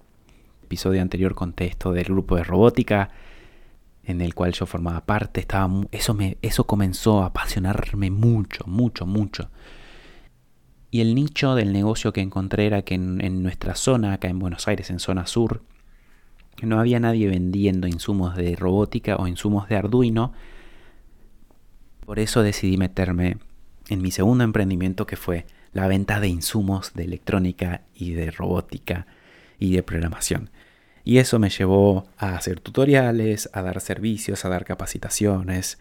Episodio 0.62 1.02
anterior 1.02 1.34
conté 1.34 1.64
esto 1.64 1.90
del 1.90 2.04
grupo 2.04 2.36
de 2.36 2.44
robótica 2.44 3.10
en 4.04 4.20
el 4.20 4.32
cual 4.36 4.52
yo 4.52 4.64
formaba 4.64 5.04
parte, 5.06 5.40
estaba, 5.40 5.68
eso, 5.90 6.16
eso 6.40 6.64
comenzó 6.68 7.24
a 7.24 7.26
apasionarme 7.26 8.12
mucho, 8.12 8.62
mucho, 8.68 9.06
mucho. 9.06 9.50
Y 10.92 11.00
el 11.00 11.16
nicho 11.16 11.56
del 11.56 11.72
negocio 11.72 12.12
que 12.12 12.20
encontré 12.20 12.66
era 12.66 12.82
que 12.82 12.94
en, 12.94 13.24
en, 13.24 13.42
nuestra 13.42 13.74
zona, 13.74 14.12
acá 14.12 14.28
en 14.28 14.38
Buenos 14.38 14.68
Aires, 14.68 14.88
en 14.90 15.00
zona 15.00 15.26
sur, 15.26 15.62
no 16.66 16.80
había 16.80 17.00
nadie 17.00 17.28
vendiendo 17.28 17.86
insumos 17.86 18.36
de 18.36 18.56
robótica 18.56 19.16
o 19.16 19.26
insumos 19.26 19.68
de 19.68 19.76
Arduino. 19.76 20.32
Por 22.04 22.18
eso 22.18 22.42
decidí 22.42 22.76
meterme 22.76 23.38
en 23.88 24.02
mi 24.02 24.10
segundo 24.10 24.44
emprendimiento 24.44 25.06
que 25.06 25.16
fue 25.16 25.46
la 25.72 25.86
venta 25.86 26.20
de 26.20 26.28
insumos 26.28 26.92
de 26.94 27.04
electrónica 27.04 27.82
y 27.94 28.12
de 28.12 28.30
robótica 28.30 29.06
y 29.58 29.74
de 29.74 29.82
programación. 29.82 30.50
Y 31.04 31.18
eso 31.18 31.38
me 31.38 31.50
llevó 31.50 32.06
a 32.18 32.36
hacer 32.36 32.60
tutoriales, 32.60 33.48
a 33.52 33.62
dar 33.62 33.80
servicios, 33.80 34.44
a 34.44 34.48
dar 34.48 34.64
capacitaciones 34.64 35.78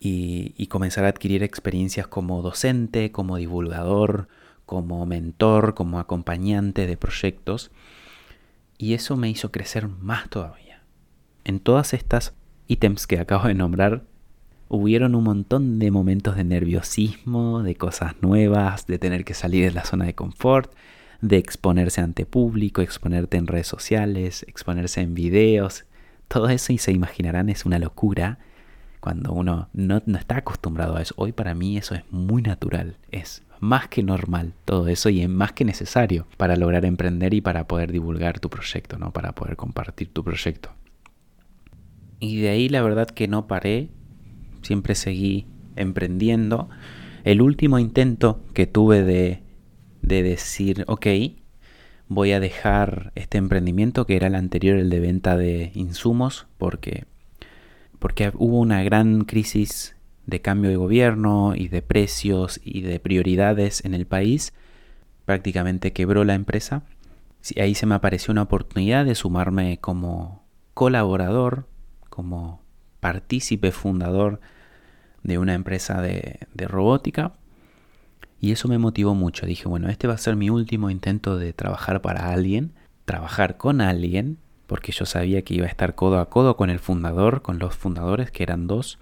y, 0.00 0.66
comenzar 0.66 1.04
a 1.04 1.08
adquirir 1.08 1.42
experiencias 1.42 2.06
como 2.06 2.42
docente, 2.42 3.12
como 3.12 3.36
divulgador, 3.36 4.28
como 4.64 5.06
mentor, 5.06 5.74
como 5.74 6.00
acompañante 6.00 6.86
de 6.86 6.96
proyectos. 6.96 7.70
Y 8.78 8.94
eso 8.94 9.16
me 9.16 9.30
hizo 9.30 9.50
crecer 9.50 9.88
más 9.88 10.28
todavía. 10.28 10.82
En 11.44 11.60
todas 11.60 11.94
estas 11.94 12.34
ítems 12.66 13.06
que 13.06 13.18
acabo 13.18 13.48
de 13.48 13.54
nombrar, 13.54 14.04
hubieron 14.68 15.14
un 15.14 15.24
montón 15.24 15.78
de 15.78 15.90
momentos 15.90 16.36
de 16.36 16.44
nerviosismo, 16.44 17.62
de 17.62 17.76
cosas 17.76 18.14
nuevas, 18.20 18.86
de 18.86 18.98
tener 18.98 19.24
que 19.24 19.34
salir 19.34 19.64
de 19.64 19.74
la 19.74 19.84
zona 19.84 20.06
de 20.06 20.14
confort, 20.14 20.72
de 21.20 21.38
exponerse 21.38 22.00
ante 22.00 22.26
público, 22.26 22.82
exponerte 22.82 23.36
en 23.36 23.46
redes 23.46 23.66
sociales, 23.66 24.44
exponerse 24.48 25.00
en 25.00 25.14
videos. 25.14 25.84
Todo 26.28 26.48
eso, 26.48 26.72
y 26.72 26.78
se 26.78 26.92
imaginarán, 26.92 27.48
es 27.48 27.64
una 27.64 27.78
locura 27.78 28.38
cuando 29.00 29.32
uno 29.32 29.68
no, 29.72 30.02
está 30.18 30.38
acostumbrado 30.38 30.96
a 30.96 31.02
eso. 31.02 31.14
Hoy 31.16 31.30
para 31.30 31.54
mí 31.54 31.76
eso 31.76 31.94
es 31.94 32.02
muy 32.10 32.42
natural, 32.42 32.96
es 33.12 33.42
más 33.60 33.88
que 33.88 34.02
normal 34.02 34.52
todo 34.64 34.88
eso 34.88 35.08
y 35.08 35.22
es 35.22 35.28
más 35.28 35.52
que 35.52 35.64
necesario 35.64 36.26
para 36.36 36.56
lograr 36.56 36.84
emprender 36.84 37.34
y 37.34 37.40
para 37.40 37.66
poder 37.66 37.92
divulgar 37.92 38.40
tu 38.40 38.50
proyecto, 38.50 38.98
¿no? 38.98 39.12
Para 39.12 39.32
poder 39.32 39.56
compartir 39.56 40.08
tu 40.12 40.24
proyecto. 40.24 40.70
Y 42.20 42.40
de 42.40 42.48
ahí 42.48 42.68
la 42.68 42.82
verdad 42.82 43.08
que 43.08 43.28
no 43.28 43.46
paré, 43.46 43.88
siempre 44.62 44.94
seguí 44.94 45.46
emprendiendo. 45.76 46.68
El 47.24 47.42
último 47.42 47.78
intento 47.78 48.40
que 48.54 48.66
tuve 48.66 49.02
de 49.02 49.46
de 50.06 50.22
decir, 50.22 50.84
ok, 50.86 51.06
voy 52.08 52.30
a 52.30 52.40
dejar 52.40 53.10
este 53.16 53.38
emprendimiento 53.38 54.06
que 54.06 54.14
era 54.14 54.28
el 54.28 54.36
anterior, 54.36 54.78
el 54.78 54.88
de 54.88 55.00
venta 55.00 55.36
de 55.36 55.72
insumos, 55.74 56.46
porque, 56.58 57.04
porque 57.98 58.30
hubo 58.36 58.60
una 58.60 58.84
gran 58.84 59.24
crisis 59.24 59.95
de 60.26 60.40
cambio 60.40 60.70
de 60.70 60.76
gobierno 60.76 61.54
y 61.54 61.68
de 61.68 61.82
precios 61.82 62.60
y 62.62 62.82
de 62.82 63.00
prioridades 63.00 63.84
en 63.84 63.94
el 63.94 64.06
país. 64.06 64.52
Prácticamente 65.24 65.92
quebró 65.92 66.24
la 66.24 66.34
empresa. 66.34 66.82
Ahí 67.60 67.74
se 67.74 67.86
me 67.86 67.94
apareció 67.94 68.32
una 68.32 68.42
oportunidad 68.42 69.04
de 69.04 69.14
sumarme 69.14 69.78
como 69.78 70.44
colaborador, 70.74 71.66
como 72.10 72.60
partícipe 73.00 73.70
fundador 73.70 74.40
de 75.22 75.38
una 75.38 75.54
empresa 75.54 76.00
de, 76.00 76.40
de 76.54 76.68
robótica 76.68 77.32
Y 78.40 78.52
eso 78.52 78.68
me 78.68 78.78
motivó 78.78 79.14
mucho. 79.14 79.46
Dije, 79.46 79.68
bueno, 79.68 79.88
este 79.88 80.08
va 80.08 80.14
a 80.14 80.18
ser 80.18 80.36
mi 80.36 80.50
último 80.50 80.90
intento 80.90 81.38
de 81.38 81.52
trabajar 81.52 82.02
para 82.02 82.32
alguien, 82.32 82.72
trabajar 83.04 83.56
con 83.56 83.80
alguien, 83.80 84.38
porque 84.66 84.92
yo 84.92 85.06
sabía 85.06 85.42
que 85.42 85.54
iba 85.54 85.66
a 85.66 85.70
estar 85.70 85.94
codo 85.94 86.18
a 86.18 86.28
codo 86.28 86.56
con 86.56 86.70
el 86.70 86.80
fundador, 86.80 87.42
con 87.42 87.58
los 87.58 87.76
fundadores, 87.76 88.30
que 88.30 88.42
eran 88.42 88.66
dos. 88.66 88.98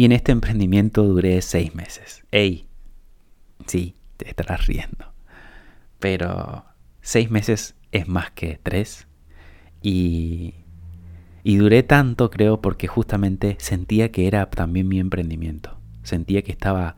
Y 0.00 0.06
en 0.06 0.12
este 0.12 0.32
emprendimiento 0.32 1.02
duré 1.02 1.42
seis 1.42 1.74
meses. 1.74 2.24
¡Ey! 2.30 2.64
Sí, 3.66 3.96
te 4.16 4.30
estarás 4.30 4.66
riendo. 4.66 5.12
Pero 5.98 6.64
seis 7.02 7.30
meses 7.30 7.74
es 7.92 8.08
más 8.08 8.30
que 8.30 8.58
tres. 8.62 9.06
Y, 9.82 10.54
y 11.44 11.56
duré 11.58 11.82
tanto, 11.82 12.30
creo, 12.30 12.62
porque 12.62 12.86
justamente 12.86 13.56
sentía 13.60 14.10
que 14.10 14.26
era 14.26 14.48
también 14.48 14.88
mi 14.88 15.00
emprendimiento. 15.00 15.76
Sentía 16.02 16.40
que 16.40 16.52
estaba 16.52 16.96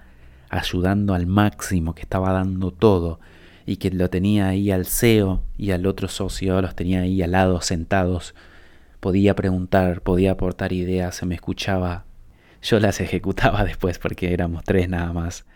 ayudando 0.48 1.14
al 1.14 1.26
máximo, 1.26 1.96
que 1.96 2.02
estaba 2.02 2.30
dando 2.32 2.70
todo 2.70 3.18
y 3.66 3.78
que 3.78 3.90
lo 3.90 4.10
tenía 4.10 4.46
ahí 4.46 4.70
al 4.70 4.86
CEO 4.86 5.42
y 5.58 5.72
al 5.72 5.86
otro 5.86 6.06
socio, 6.06 6.62
los 6.62 6.76
tenía 6.76 7.00
ahí 7.00 7.20
al 7.20 7.32
lado 7.32 7.62
sentados. 7.62 8.36
Podía 9.00 9.34
preguntar, 9.34 10.02
podía 10.02 10.30
aportar 10.30 10.72
ideas, 10.72 11.16
se 11.16 11.26
me 11.26 11.34
escuchaba. 11.34 12.04
Yo 12.62 12.80
las 12.80 13.00
ejecutaba 13.00 13.64
después 13.66 13.98
porque 13.98 14.32
éramos 14.32 14.64
tres 14.64 14.88
nada 14.88 15.12
más. 15.12 15.46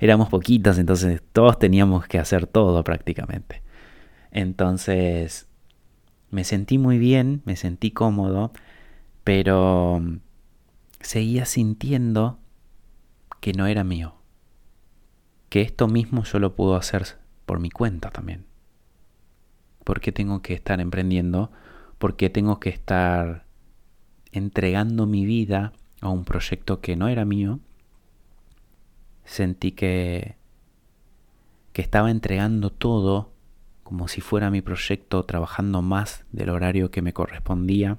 Éramos 0.00 0.28
poquitos, 0.28 0.78
entonces 0.78 1.22
todos 1.32 1.58
teníamos 1.58 2.06
que 2.06 2.18
hacer 2.18 2.46
todo 2.46 2.82
prácticamente. 2.82 3.62
Entonces 4.32 5.48
me 6.30 6.42
sentí 6.42 6.78
muy 6.78 6.98
bien, 6.98 7.42
me 7.44 7.54
sentí 7.54 7.92
cómodo, 7.92 8.52
pero 9.22 10.02
seguía 11.00 11.44
sintiendo 11.44 12.40
que 13.40 13.52
no 13.52 13.66
era 13.66 13.84
mío 13.84 14.16
que 15.54 15.60
esto 15.60 15.86
mismo 15.86 16.24
yo 16.24 16.40
lo 16.40 16.56
puedo 16.56 16.74
hacer 16.74 17.04
por 17.46 17.60
mi 17.60 17.70
cuenta 17.70 18.10
también. 18.10 18.44
¿Por 19.84 20.00
qué 20.00 20.10
tengo 20.10 20.42
que 20.42 20.52
estar 20.52 20.80
emprendiendo? 20.80 21.52
¿Por 21.98 22.16
qué 22.16 22.28
tengo 22.28 22.58
que 22.58 22.70
estar 22.70 23.46
entregando 24.32 25.06
mi 25.06 25.24
vida 25.24 25.72
a 26.08 26.12
un 26.12 26.24
proyecto 26.24 26.80
que 26.80 26.96
no 26.96 27.08
era 27.08 27.24
mío? 27.24 27.60
Sentí 29.24 29.72
que, 29.72 30.36
que 31.72 31.82
estaba 31.82 32.10
entregando 32.10 32.70
todo 32.70 33.34
como 33.84 34.08
si 34.08 34.20
fuera 34.20 34.50
mi 34.50 34.62
proyecto, 34.62 35.24
trabajando 35.24 35.82
más 35.82 36.24
del 36.32 36.48
horario 36.48 36.90
que 36.90 37.02
me 37.02 37.12
correspondía, 37.12 37.98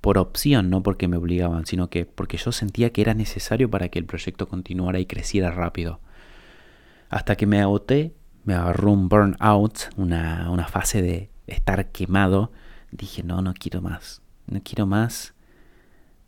por 0.00 0.18
opción, 0.18 0.70
no 0.70 0.82
porque 0.82 1.08
me 1.08 1.16
obligaban, 1.16 1.66
sino 1.66 1.88
que 1.88 2.04
porque 2.04 2.36
yo 2.36 2.52
sentía 2.52 2.90
que 2.90 3.00
era 3.00 3.14
necesario 3.14 3.68
para 3.70 3.88
que 3.88 3.98
el 3.98 4.04
proyecto 4.04 4.46
continuara 4.46 5.00
y 5.00 5.06
creciera 5.06 5.50
rápido. 5.50 6.00
Hasta 7.08 7.36
que 7.36 7.46
me 7.46 7.60
agoté, 7.60 8.14
me 8.44 8.54
agarró 8.54 8.92
un 8.92 9.08
burnout, 9.08 9.90
una, 9.96 10.50
una 10.50 10.68
fase 10.68 11.02
de 11.02 11.30
estar 11.46 11.90
quemado. 11.90 12.52
Dije, 12.92 13.22
no, 13.22 13.42
no 13.42 13.54
quiero 13.54 13.82
más, 13.82 14.22
no 14.46 14.60
quiero 14.62 14.86
más. 14.86 15.34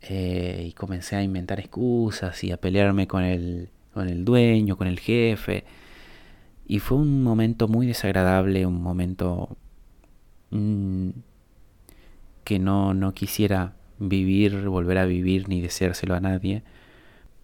Eh, 0.01 0.65
y 0.69 0.73
comencé 0.73 1.17
a 1.17 1.23
inventar 1.23 1.59
excusas 1.59 2.43
y 2.43 2.51
a 2.51 2.57
pelearme 2.57 3.07
con 3.07 3.23
el, 3.23 3.69
con 3.93 4.07
el 4.07 4.23
dueño, 4.25 4.77
con 4.77 4.87
el 4.87 4.99
jefe. 4.99 5.65
Y 6.65 6.79
fue 6.79 6.97
un 6.97 7.23
momento 7.23 7.67
muy 7.67 7.87
desagradable, 7.87 8.65
un 8.65 8.81
momento 8.81 9.57
mm, 10.51 11.09
que 12.43 12.59
no, 12.59 12.93
no 12.93 13.13
quisiera 13.13 13.73
vivir, 13.99 14.69
volver 14.69 14.97
a 14.99 15.05
vivir 15.05 15.49
ni 15.49 15.61
deseárselo 15.61 16.15
a 16.15 16.19
nadie. 16.19 16.63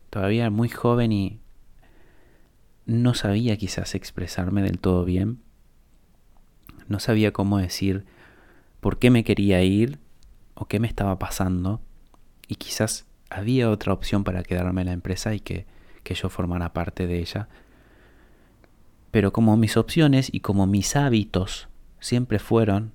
Todavía 0.09 0.49
muy 0.49 0.69
joven 0.69 1.11
y 1.11 1.39
no 2.85 3.13
sabía 3.13 3.57
quizás 3.57 3.95
expresarme 3.95 4.61
del 4.61 4.79
todo 4.79 5.05
bien. 5.05 5.39
No 6.87 6.99
sabía 6.99 7.33
cómo 7.33 7.57
decir 7.57 8.05
por 8.79 8.99
qué 8.99 9.09
me 9.09 9.23
quería 9.23 9.63
ir 9.63 9.99
o 10.53 10.67
qué 10.67 10.79
me 10.79 10.87
estaba 10.87 11.17
pasando. 11.19 11.81
Y 12.47 12.55
quizás 12.55 13.05
había 13.29 13.69
otra 13.69 13.93
opción 13.93 14.23
para 14.23 14.43
quedarme 14.43 14.81
en 14.81 14.87
la 14.87 14.93
empresa 14.93 15.33
y 15.33 15.39
que, 15.39 15.65
que 16.03 16.15
yo 16.15 16.29
formara 16.29 16.73
parte 16.73 17.07
de 17.07 17.19
ella. 17.19 17.47
Pero 19.11 19.31
como 19.31 19.57
mis 19.57 19.77
opciones 19.77 20.29
y 20.33 20.41
como 20.41 20.67
mis 20.67 20.95
hábitos 20.95 21.69
siempre 21.99 22.39
fueron, 22.39 22.91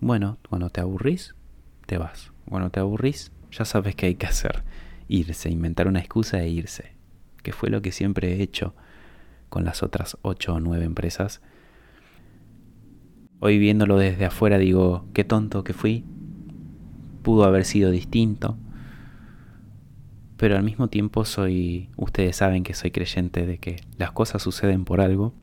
bueno, 0.00 0.38
cuando 0.48 0.70
te 0.70 0.80
aburrís, 0.80 1.34
te 1.86 1.98
vas. 1.98 2.32
Cuando 2.48 2.70
te 2.70 2.80
aburrís, 2.80 3.32
ya 3.50 3.64
sabes 3.64 3.94
qué 3.94 4.06
hay 4.06 4.14
que 4.14 4.26
hacer. 4.26 4.64
Irse, 5.08 5.50
inventar 5.50 5.88
una 5.88 6.00
excusa 6.00 6.42
e 6.42 6.48
irse. 6.48 6.92
Que 7.42 7.52
fue 7.52 7.70
lo 7.70 7.80
que 7.82 7.92
siempre 7.92 8.34
he 8.34 8.42
hecho 8.42 8.74
con 9.48 9.64
las 9.64 9.82
otras 9.82 10.18
8 10.22 10.54
o 10.54 10.60
9 10.60 10.84
empresas. 10.84 11.40
Hoy 13.40 13.58
viéndolo 13.58 13.98
desde 13.98 14.24
afuera 14.24 14.58
digo, 14.58 15.06
qué 15.12 15.24
tonto 15.24 15.64
que 15.64 15.72
fui. 15.72 16.04
Pudo 17.26 17.42
haber 17.42 17.64
sido 17.64 17.90
distinto. 17.90 18.56
Pero 20.36 20.56
al 20.56 20.62
mismo 20.62 20.86
tiempo 20.86 21.24
soy, 21.24 21.88
ustedes 21.96 22.36
saben 22.36 22.62
que 22.62 22.72
soy 22.72 22.92
creyente 22.92 23.46
de 23.46 23.58
que 23.58 23.80
las 23.98 24.12
cosas 24.12 24.42
suceden 24.42 24.84
por 24.84 25.00
algo. 25.00 25.34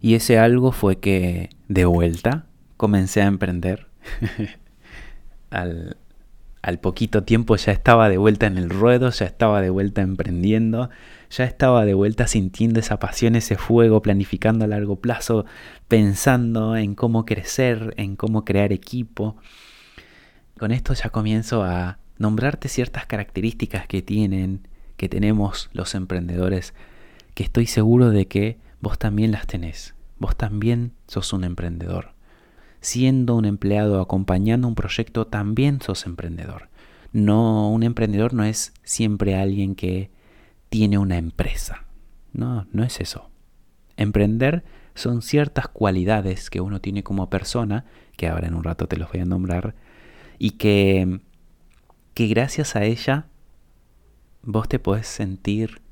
Y 0.00 0.14
ese 0.14 0.38
algo 0.38 0.70
fue 0.70 1.00
que 1.00 1.50
de 1.66 1.84
vuelta 1.84 2.46
comencé 2.76 3.22
a 3.22 3.26
emprender. 3.26 3.88
al, 5.50 5.96
al 6.62 6.78
poquito 6.78 7.24
tiempo 7.24 7.56
ya 7.56 7.72
estaba 7.72 8.08
de 8.08 8.18
vuelta 8.18 8.46
en 8.46 8.58
el 8.58 8.70
ruedo, 8.70 9.10
ya 9.10 9.26
estaba 9.26 9.60
de 9.60 9.70
vuelta 9.70 10.00
emprendiendo, 10.00 10.90
ya 11.28 11.42
estaba 11.42 11.84
de 11.84 11.94
vuelta 11.94 12.28
sintiendo 12.28 12.78
esa 12.78 13.00
pasión, 13.00 13.34
ese 13.34 13.56
fuego, 13.56 14.00
planificando 14.00 14.64
a 14.64 14.68
largo 14.68 15.00
plazo, 15.00 15.44
pensando 15.88 16.76
en 16.76 16.94
cómo 16.94 17.26
crecer, 17.26 17.94
en 17.96 18.14
cómo 18.14 18.44
crear 18.44 18.72
equipo. 18.72 19.38
Con 20.58 20.72
esto 20.72 20.94
ya 20.94 21.10
comienzo 21.10 21.64
a 21.64 21.98
nombrarte 22.18 22.68
ciertas 22.68 23.06
características 23.06 23.86
que 23.86 24.02
tienen, 24.02 24.68
que 24.96 25.08
tenemos 25.08 25.70
los 25.72 25.94
emprendedores, 25.94 26.74
que 27.34 27.42
estoy 27.42 27.66
seguro 27.66 28.10
de 28.10 28.28
que 28.28 28.58
vos 28.80 28.98
también 28.98 29.32
las 29.32 29.46
tenés. 29.46 29.94
Vos 30.18 30.36
también 30.36 30.92
sos 31.06 31.32
un 31.32 31.44
emprendedor 31.44 32.12
siendo 32.82 33.36
un 33.36 33.46
empleado 33.46 34.00
acompañando 34.00 34.68
un 34.68 34.74
proyecto, 34.74 35.26
también 35.26 35.80
sos 35.80 36.04
emprendedor. 36.04 36.68
No, 37.12 37.70
un 37.70 37.84
emprendedor 37.84 38.34
no 38.34 38.44
es 38.44 38.74
siempre 38.82 39.36
alguien 39.36 39.74
que 39.74 40.10
tiene 40.68 40.98
una 40.98 41.16
empresa. 41.16 41.84
No, 42.32 42.66
no 42.72 42.82
es 42.82 43.00
eso. 43.00 43.30
Emprender 43.96 44.64
son 44.94 45.22
ciertas 45.22 45.68
cualidades 45.68 46.50
que 46.50 46.60
uno 46.60 46.80
tiene 46.80 47.02
como 47.02 47.30
persona, 47.30 47.84
que 48.16 48.28
ahora 48.28 48.48
en 48.48 48.54
un 48.54 48.64
rato 48.64 48.88
te 48.88 48.96
los 48.96 49.10
voy 49.10 49.20
a 49.20 49.26
nombrar, 49.26 49.74
y 50.42 50.50
que, 50.50 51.20
que 52.14 52.26
gracias 52.26 52.74
a 52.74 52.82
ella 52.82 53.28
vos 54.42 54.68
te 54.68 54.80
podés 54.80 55.06
sentir 55.06 55.82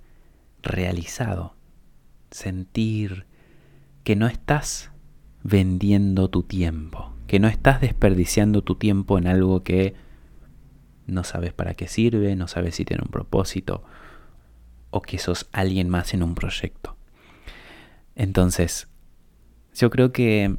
realizado, 0.60 1.54
sentir 2.32 3.26
que 4.02 4.16
no 4.16 4.26
estás 4.26 4.90
vendiendo 5.44 6.30
tu 6.30 6.42
tiempo, 6.42 7.14
que 7.28 7.38
no 7.38 7.46
estás 7.46 7.80
desperdiciando 7.80 8.64
tu 8.64 8.74
tiempo 8.74 9.18
en 9.18 9.28
algo 9.28 9.62
que 9.62 9.94
no 11.06 11.22
sabes 11.22 11.52
para 11.52 11.74
qué 11.74 11.86
sirve, 11.86 12.34
no 12.34 12.48
sabes 12.48 12.74
si 12.74 12.84
tiene 12.84 13.04
un 13.04 13.12
propósito 13.12 13.84
o 14.90 15.00
que 15.00 15.18
sos 15.18 15.48
alguien 15.52 15.88
más 15.88 16.12
en 16.12 16.24
un 16.24 16.34
proyecto. 16.34 16.96
Entonces, 18.16 18.88
yo 19.76 19.90
creo 19.90 20.10
que 20.10 20.56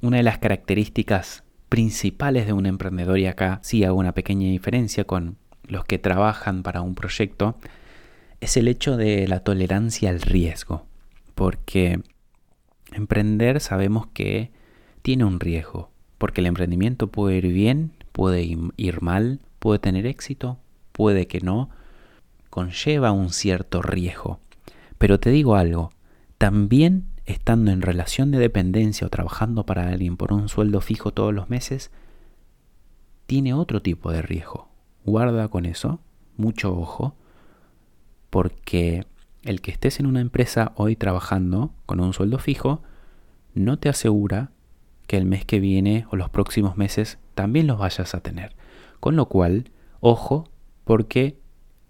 una 0.00 0.18
de 0.18 0.22
las 0.22 0.38
características 0.38 1.42
principales 1.72 2.44
de 2.44 2.52
un 2.52 2.66
emprendedor, 2.66 3.18
y 3.18 3.24
acá 3.24 3.58
sí 3.62 3.82
hago 3.82 3.96
una 3.96 4.12
pequeña 4.12 4.46
diferencia 4.46 5.04
con 5.04 5.38
los 5.66 5.86
que 5.86 5.98
trabajan 5.98 6.62
para 6.62 6.82
un 6.82 6.94
proyecto, 6.94 7.56
es 8.42 8.58
el 8.58 8.68
hecho 8.68 8.98
de 8.98 9.26
la 9.26 9.40
tolerancia 9.40 10.10
al 10.10 10.20
riesgo. 10.20 10.84
Porque 11.34 12.02
Emprender 12.92 13.60
sabemos 13.60 14.06
que 14.08 14.50
tiene 15.00 15.24
un 15.24 15.40
riesgo, 15.40 15.90
porque 16.18 16.42
el 16.42 16.46
emprendimiento 16.46 17.06
puede 17.06 17.38
ir 17.38 17.48
bien, 17.48 17.92
puede 18.12 18.54
ir 18.76 19.00
mal, 19.00 19.40
puede 19.58 19.78
tener 19.78 20.04
éxito, 20.04 20.58
puede 20.92 21.26
que 21.26 21.40
no, 21.40 21.70
conlleva 22.50 23.12
un 23.12 23.30
cierto 23.30 23.80
riesgo. 23.80 24.40
Pero 24.98 25.18
te 25.18 25.30
digo 25.30 25.56
algo, 25.56 25.90
también 26.36 27.06
estando 27.26 27.70
en 27.70 27.82
relación 27.82 28.30
de 28.30 28.38
dependencia 28.38 29.06
o 29.06 29.10
trabajando 29.10 29.64
para 29.64 29.88
alguien 29.88 30.16
por 30.16 30.32
un 30.32 30.48
sueldo 30.48 30.80
fijo 30.80 31.12
todos 31.12 31.32
los 31.32 31.48
meses, 31.48 31.90
tiene 33.26 33.54
otro 33.54 33.80
tipo 33.80 34.10
de 34.12 34.22
riesgo. 34.22 34.68
Guarda 35.04 35.48
con 35.48 35.66
eso, 35.66 36.00
mucho 36.36 36.76
ojo, 36.76 37.14
porque 38.30 39.06
el 39.42 39.60
que 39.60 39.70
estés 39.70 40.00
en 40.00 40.06
una 40.06 40.20
empresa 40.20 40.72
hoy 40.76 40.96
trabajando 40.96 41.72
con 41.86 42.00
un 42.00 42.12
sueldo 42.12 42.38
fijo 42.38 42.82
no 43.54 43.78
te 43.78 43.88
asegura 43.88 44.50
que 45.06 45.16
el 45.16 45.26
mes 45.26 45.44
que 45.44 45.60
viene 45.60 46.06
o 46.10 46.16
los 46.16 46.30
próximos 46.30 46.76
meses 46.76 47.18
también 47.34 47.66
los 47.66 47.78
vayas 47.78 48.14
a 48.14 48.20
tener. 48.20 48.54
Con 49.00 49.16
lo 49.16 49.26
cual, 49.26 49.70
ojo, 50.00 50.48
porque 50.84 51.36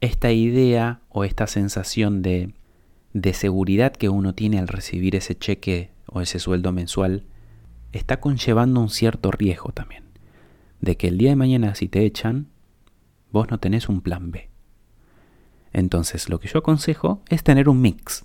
esta 0.01 0.33
idea 0.33 1.01
o 1.09 1.25
esta 1.25 1.47
sensación 1.47 2.23
de 2.23 2.53
de 3.13 3.35
seguridad 3.35 3.93
que 3.93 4.09
uno 4.09 4.35
tiene 4.35 4.59
al 4.59 4.69
recibir 4.69 5.17
ese 5.17 5.37
cheque 5.37 5.91
o 6.07 6.21
ese 6.21 6.39
sueldo 6.39 6.73
mensual 6.73 7.25
está 7.93 8.21
conllevando 8.21 8.81
un 8.81 8.91
cierto 8.91 9.31
riesgo 9.31 9.71
también. 9.73 10.05
De 10.81 10.97
que 10.97 11.09
el 11.09 11.19
día 11.19 11.31
de 11.31 11.37
mañana 11.37 11.75
si 11.75 11.89
te 11.89 12.05
echan, 12.05 12.49
vos 13.31 13.51
no 13.51 13.59
tenés 13.59 13.89
un 13.89 14.01
plan 14.01 14.31
B. 14.31 14.51
Entonces 15.73 16.29
lo 16.29 16.41
que 16.41 16.49
yo 16.49 16.59
aconsejo 16.59 17.23
es 17.29 17.43
tener 17.43 17.69
un 17.69 17.81
mix. 17.81 18.25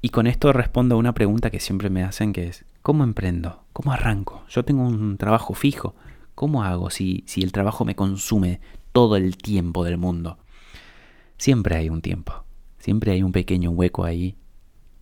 Y 0.00 0.08
con 0.08 0.26
esto 0.26 0.52
respondo 0.52 0.96
a 0.96 0.98
una 0.98 1.14
pregunta 1.14 1.50
que 1.50 1.60
siempre 1.60 1.88
me 1.88 2.02
hacen 2.02 2.32
que 2.32 2.48
es, 2.48 2.64
¿cómo 2.82 3.04
emprendo? 3.04 3.64
¿Cómo 3.72 3.92
arranco? 3.92 4.44
Yo 4.48 4.64
tengo 4.64 4.82
un 4.82 5.16
trabajo 5.16 5.54
fijo. 5.54 5.94
¿Cómo 6.34 6.64
hago 6.64 6.90
si, 6.90 7.22
si 7.26 7.42
el 7.42 7.52
trabajo 7.52 7.84
me 7.84 7.94
consume 7.94 8.60
todo 8.92 9.16
el 9.16 9.36
tiempo 9.36 9.84
del 9.84 9.98
mundo? 9.98 10.38
Siempre 11.36 11.76
hay 11.76 11.88
un 11.88 12.02
tiempo. 12.02 12.44
Siempre 12.82 13.12
hay 13.12 13.22
un 13.22 13.30
pequeño 13.30 13.70
hueco 13.70 14.04
ahí 14.04 14.34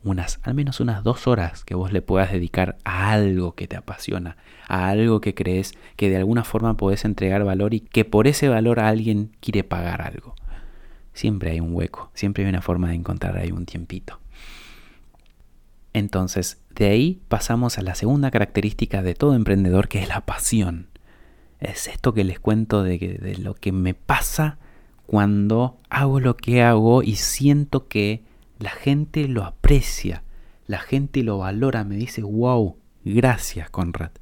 unas, 0.04 0.38
al 0.42 0.52
menos 0.52 0.80
unas 0.80 1.02
dos 1.02 1.26
horas 1.26 1.64
que 1.64 1.74
vos 1.74 1.94
le 1.94 2.02
puedas 2.02 2.30
dedicar 2.30 2.76
a 2.84 3.10
algo 3.10 3.54
que 3.54 3.66
te 3.66 3.76
apasiona, 3.76 4.36
a 4.68 4.90
algo 4.90 5.22
que 5.22 5.34
crees 5.34 5.72
que 5.96 6.10
de 6.10 6.18
alguna 6.18 6.44
forma 6.44 6.76
podés 6.76 7.06
entregar 7.06 7.42
valor 7.42 7.72
y 7.72 7.80
que 7.80 8.04
por 8.04 8.26
ese 8.26 8.50
valor 8.50 8.80
alguien 8.80 9.34
quiere 9.40 9.64
pagar 9.64 10.02
algo. 10.02 10.34
Siempre 11.14 11.52
hay 11.52 11.60
un 11.60 11.74
hueco, 11.74 12.10
siempre 12.12 12.44
hay 12.44 12.50
una 12.50 12.60
forma 12.60 12.90
de 12.90 12.96
encontrar 12.96 13.38
ahí 13.38 13.50
un 13.50 13.64
tiempito. 13.64 14.20
Entonces, 15.94 16.62
de 16.74 16.84
ahí 16.84 17.22
pasamos 17.28 17.78
a 17.78 17.82
la 17.82 17.94
segunda 17.94 18.30
característica 18.30 19.02
de 19.02 19.14
todo 19.14 19.34
emprendedor, 19.34 19.88
que 19.88 20.02
es 20.02 20.08
la 20.08 20.26
pasión. 20.26 20.88
Es 21.60 21.88
esto 21.88 22.12
que 22.12 22.24
les 22.24 22.40
cuento 22.40 22.82
de, 22.82 22.98
de 22.98 23.38
lo 23.38 23.54
que 23.54 23.72
me 23.72 23.94
pasa 23.94 24.58
cuando 25.10 25.76
hago 25.88 26.20
lo 26.20 26.36
que 26.36 26.62
hago 26.62 27.02
y 27.02 27.16
siento 27.16 27.88
que 27.88 28.22
la 28.60 28.70
gente 28.70 29.26
lo 29.26 29.42
aprecia, 29.42 30.22
la 30.68 30.78
gente 30.78 31.24
lo 31.24 31.38
valora, 31.38 31.82
me 31.82 31.96
dice, 31.96 32.22
wow, 32.22 32.76
gracias 33.04 33.70
Conrad, 33.70 34.12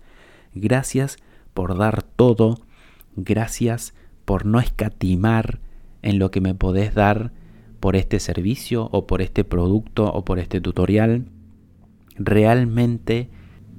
gracias 0.55 1.19
por 1.53 1.77
dar 1.77 2.03
todo, 2.03 2.63
gracias 3.17 3.93
por 4.25 4.47
no 4.47 4.61
escatimar 4.61 5.61
en 6.01 6.19
lo 6.19 6.31
que 6.31 6.41
me 6.41 6.55
podés 6.55 6.95
dar 6.95 7.33
por 7.81 7.95
este 7.95 8.19
servicio 8.19 8.89
o 8.91 9.07
por 9.07 9.21
este 9.21 9.45
producto 9.45 10.11
o 10.11 10.25
por 10.25 10.39
este 10.39 10.59
tutorial. 10.59 11.27
Realmente 12.17 13.29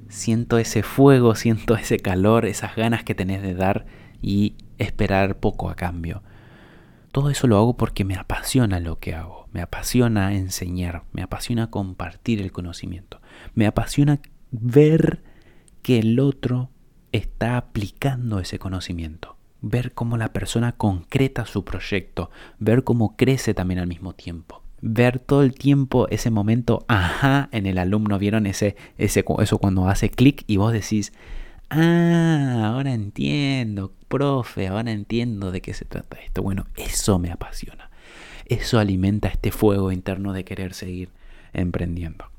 siento 0.08 0.58
ese 0.58 0.84
fuego, 0.84 1.34
siento 1.34 1.74
ese 1.74 1.98
calor, 1.98 2.46
esas 2.46 2.76
ganas 2.76 3.02
que 3.02 3.16
tenés 3.16 3.42
de 3.42 3.54
dar 3.54 3.86
y 4.22 4.54
esperar 4.78 5.40
poco 5.40 5.70
a 5.70 5.74
cambio. 5.74 6.22
Todo 7.12 7.30
eso 7.30 7.48
lo 7.48 7.56
hago 7.56 7.76
porque 7.76 8.04
me 8.04 8.14
apasiona 8.14 8.78
lo 8.78 9.00
que 9.00 9.14
hago, 9.14 9.48
me 9.52 9.60
apasiona 9.60 10.34
enseñar, 10.34 11.02
me 11.12 11.22
apasiona 11.22 11.68
compartir 11.68 12.40
el 12.40 12.52
conocimiento, 12.52 13.20
me 13.54 13.66
apasiona 13.66 14.20
ver 14.52 15.22
que 15.82 15.98
el 15.98 16.20
otro 16.20 16.70
está 17.10 17.56
aplicando 17.56 18.38
ese 18.38 18.60
conocimiento, 18.60 19.36
ver 19.60 19.92
cómo 19.92 20.16
la 20.16 20.32
persona 20.32 20.72
concreta 20.72 21.46
su 21.46 21.64
proyecto, 21.64 22.30
ver 22.60 22.84
cómo 22.84 23.16
crece 23.16 23.54
también 23.54 23.80
al 23.80 23.88
mismo 23.88 24.14
tiempo, 24.14 24.62
ver 24.80 25.18
todo 25.18 25.42
el 25.42 25.54
tiempo 25.54 26.06
ese 26.10 26.30
momento, 26.30 26.84
ajá, 26.86 27.48
en 27.50 27.66
el 27.66 27.78
alumno, 27.78 28.20
vieron 28.20 28.46
ese, 28.46 28.76
ese 28.98 29.24
eso 29.40 29.58
cuando 29.58 29.88
hace 29.88 30.10
clic 30.10 30.44
y 30.46 30.58
vos 30.58 30.72
decís, 30.72 31.12
ah, 31.70 32.72
ahora 32.72 32.92
entiendo, 32.92 33.92
profe, 34.08 34.68
ahora 34.68 34.90
entiendo 34.90 35.50
de 35.50 35.60
qué 35.60 35.74
se 35.74 35.84
trata 35.84 36.18
esto. 36.20 36.42
Bueno, 36.42 36.66
eso 36.76 37.18
me 37.18 37.30
apasiona. 37.30 37.90
Eso 38.46 38.78
alimenta 38.78 39.28
este 39.28 39.52
fuego 39.52 39.92
interno 39.92 40.32
de 40.32 40.44
querer 40.44 40.74
seguir 40.74 41.10
emprendiendo. 41.52 42.30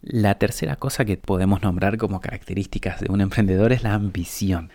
La 0.00 0.38
tercera 0.38 0.76
cosa 0.76 1.04
que 1.04 1.16
podemos 1.16 1.62
nombrar 1.62 1.96
como 1.96 2.20
características 2.20 3.00
de 3.00 3.10
un 3.10 3.20
emprendedor 3.20 3.72
es 3.72 3.82
la 3.82 3.94
ambición. 3.94 4.70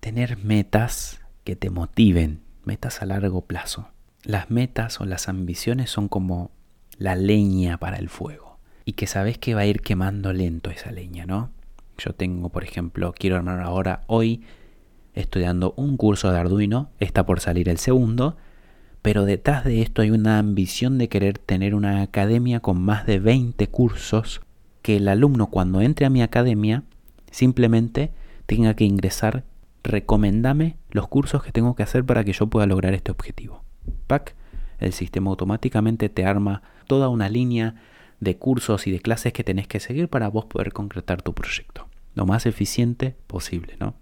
Tener 0.00 0.38
metas 0.38 1.20
que 1.44 1.56
te 1.56 1.70
motiven, 1.70 2.40
metas 2.64 3.02
a 3.02 3.06
largo 3.06 3.42
plazo. 3.42 3.90
Las 4.22 4.50
metas 4.50 5.00
o 5.00 5.04
las 5.04 5.28
ambiciones 5.28 5.90
son 5.90 6.08
como 6.08 6.50
la 6.96 7.16
leña 7.16 7.78
para 7.78 7.96
el 7.96 8.08
fuego 8.08 8.58
y 8.84 8.92
que 8.92 9.06
sabes 9.06 9.38
que 9.38 9.54
va 9.54 9.62
a 9.62 9.66
ir 9.66 9.80
quemando 9.80 10.32
lento 10.32 10.70
esa 10.70 10.90
leña, 10.90 11.26
¿no? 11.26 11.50
Yo 12.00 12.14
tengo, 12.14 12.48
por 12.48 12.64
ejemplo, 12.64 13.12
quiero 13.16 13.36
armar 13.36 13.60
ahora, 13.60 14.04
hoy 14.06 14.42
estudiando 15.14 15.74
un 15.76 15.98
curso 15.98 16.32
de 16.32 16.38
Arduino, 16.38 16.90
está 16.98 17.26
por 17.26 17.40
salir 17.40 17.68
el 17.68 17.76
segundo, 17.76 18.36
pero 19.02 19.26
detrás 19.26 19.64
de 19.64 19.82
esto 19.82 20.00
hay 20.00 20.10
una 20.10 20.38
ambición 20.38 20.96
de 20.96 21.08
querer 21.08 21.38
tener 21.38 21.74
una 21.74 22.00
academia 22.00 22.60
con 22.60 22.80
más 22.80 23.06
de 23.06 23.18
20 23.18 23.66
cursos 23.68 24.40
que 24.80 24.96
el 24.96 25.08
alumno 25.08 25.48
cuando 25.48 25.82
entre 25.82 26.06
a 26.06 26.10
mi 26.10 26.22
academia 26.22 26.84
simplemente 27.30 28.12
tenga 28.46 28.74
que 28.74 28.84
ingresar, 28.84 29.44
recomendame 29.82 30.76
los 30.90 31.06
cursos 31.06 31.42
que 31.42 31.52
tengo 31.52 31.74
que 31.74 31.82
hacer 31.82 32.04
para 32.04 32.24
que 32.24 32.32
yo 32.32 32.46
pueda 32.46 32.66
lograr 32.66 32.94
este 32.94 33.10
objetivo. 33.10 33.62
PAC, 34.06 34.34
el 34.78 34.94
sistema 34.94 35.30
automáticamente 35.30 36.08
te 36.08 36.24
arma 36.24 36.62
toda 36.86 37.10
una 37.10 37.28
línea 37.28 37.74
de 38.20 38.38
cursos 38.38 38.86
y 38.86 38.90
de 38.90 39.00
clases 39.00 39.34
que 39.34 39.44
tenés 39.44 39.66
que 39.66 39.80
seguir 39.80 40.08
para 40.08 40.28
vos 40.28 40.46
poder 40.46 40.72
concretar 40.72 41.20
tu 41.20 41.34
proyecto 41.34 41.89
lo 42.14 42.26
más 42.26 42.46
eficiente 42.46 43.16
posible, 43.26 43.76
¿no? 43.78 43.94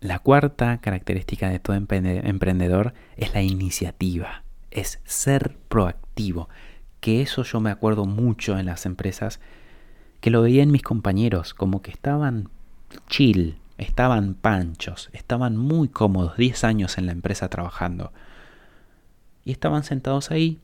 La 0.00 0.18
cuarta 0.18 0.78
característica 0.78 1.48
de 1.48 1.60
todo 1.60 1.76
emprendedor 1.76 2.92
es 3.16 3.32
la 3.34 3.42
iniciativa, 3.42 4.42
es 4.72 5.00
ser 5.04 5.56
proactivo, 5.68 6.48
que 7.00 7.22
eso 7.22 7.44
yo 7.44 7.60
me 7.60 7.70
acuerdo 7.70 8.04
mucho 8.04 8.58
en 8.58 8.66
las 8.66 8.84
empresas, 8.84 9.38
que 10.20 10.30
lo 10.30 10.42
veía 10.42 10.64
en 10.64 10.72
mis 10.72 10.82
compañeros, 10.82 11.54
como 11.54 11.82
que 11.82 11.92
estaban 11.92 12.48
chill, 13.08 13.58
estaban 13.78 14.34
panchos, 14.34 15.08
estaban 15.12 15.56
muy 15.56 15.88
cómodos, 15.88 16.36
10 16.36 16.64
años 16.64 16.98
en 16.98 17.06
la 17.06 17.12
empresa 17.12 17.48
trabajando, 17.48 18.12
y 19.44 19.52
estaban 19.52 19.84
sentados 19.84 20.32
ahí, 20.32 20.58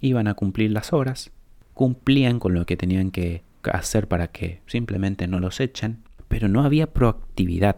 iban 0.00 0.26
a 0.26 0.34
cumplir 0.34 0.72
las 0.72 0.92
horas, 0.92 1.30
cumplían 1.74 2.40
con 2.40 2.54
lo 2.54 2.66
que 2.66 2.76
tenían 2.76 3.12
que 3.12 3.42
hacer 3.64 4.08
para 4.08 4.28
que 4.28 4.60
simplemente 4.66 5.26
no 5.26 5.40
los 5.40 5.60
echen, 5.60 6.02
pero 6.28 6.48
no 6.48 6.62
había 6.62 6.92
proactividad, 6.92 7.76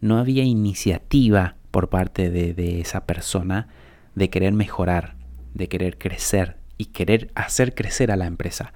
no 0.00 0.18
había 0.18 0.44
iniciativa 0.44 1.56
por 1.70 1.88
parte 1.88 2.30
de, 2.30 2.54
de 2.54 2.80
esa 2.80 3.06
persona 3.06 3.68
de 4.14 4.30
querer 4.30 4.52
mejorar, 4.52 5.16
de 5.54 5.68
querer 5.68 5.98
crecer 5.98 6.56
y 6.76 6.86
querer 6.86 7.30
hacer 7.34 7.74
crecer 7.74 8.10
a 8.10 8.16
la 8.16 8.26
empresa. 8.26 8.72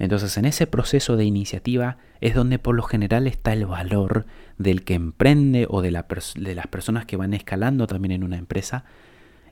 Entonces 0.00 0.38
en 0.38 0.46
ese 0.46 0.66
proceso 0.66 1.18
de 1.18 1.26
iniciativa 1.26 1.98
es 2.22 2.34
donde 2.34 2.58
por 2.58 2.74
lo 2.74 2.82
general 2.82 3.26
está 3.26 3.52
el 3.52 3.66
valor 3.66 4.24
del 4.56 4.82
que 4.82 4.94
emprende 4.94 5.66
o 5.68 5.82
de, 5.82 5.90
la 5.90 6.06
de, 6.36 6.54
las 6.54 6.66
personas 6.68 7.04
que 7.04 7.18
van 7.18 7.34
escalando 7.34 7.86
también 7.86 8.12
en 8.12 8.24
una 8.24 8.38
empresa. 8.38 8.84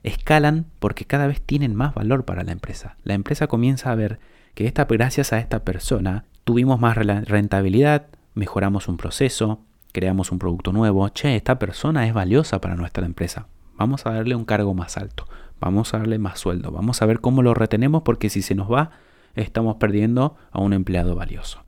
Escalan 0.01 0.65
porque 0.79 1.05
cada 1.05 1.27
vez 1.27 1.39
tienen 1.39 1.75
más 1.75 1.93
valor 1.93 2.25
para 2.25 2.43
la 2.43 2.51
empresa. 2.51 2.97
La 3.03 3.13
empresa 3.13 3.45
comienza 3.45 3.91
a 3.91 3.95
ver 3.95 4.19
que 4.55 4.65
esta, 4.65 4.85
gracias 4.85 5.33
a 5.33 5.37
esta 5.37 5.63
persona 5.63 6.25
tuvimos 6.49 6.79
más 6.79 6.97
rentabilidad, 6.97 8.07
mejoramos 8.33 8.87
un 8.87 8.97
proceso, 8.97 9.59
creamos 9.91 10.31
un 10.31 10.39
producto 10.39 10.73
nuevo. 10.73 11.07
Che, 11.09 11.35
esta 11.35 11.59
persona 11.59 12.07
es 12.07 12.13
valiosa 12.15 12.59
para 12.59 12.75
nuestra 12.75 13.05
empresa. 13.05 13.45
Vamos 13.75 14.07
a 14.07 14.13
darle 14.13 14.33
un 14.33 14.45
cargo 14.45 14.73
más 14.73 14.97
alto, 14.97 15.27
vamos 15.59 15.93
a 15.93 15.99
darle 15.99 16.17
más 16.17 16.39
sueldo, 16.39 16.71
vamos 16.71 17.03
a 17.03 17.05
ver 17.05 17.19
cómo 17.19 17.43
lo 17.43 17.53
retenemos 17.53 18.01
porque 18.01 18.31
si 18.31 18.41
se 18.41 18.55
nos 18.55 18.67
va, 18.67 18.89
estamos 19.35 19.75
perdiendo 19.75 20.37
a 20.49 20.59
un 20.59 20.73
empleado 20.73 21.13
valioso. 21.13 21.63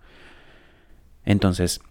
Entonces, 1.26 1.82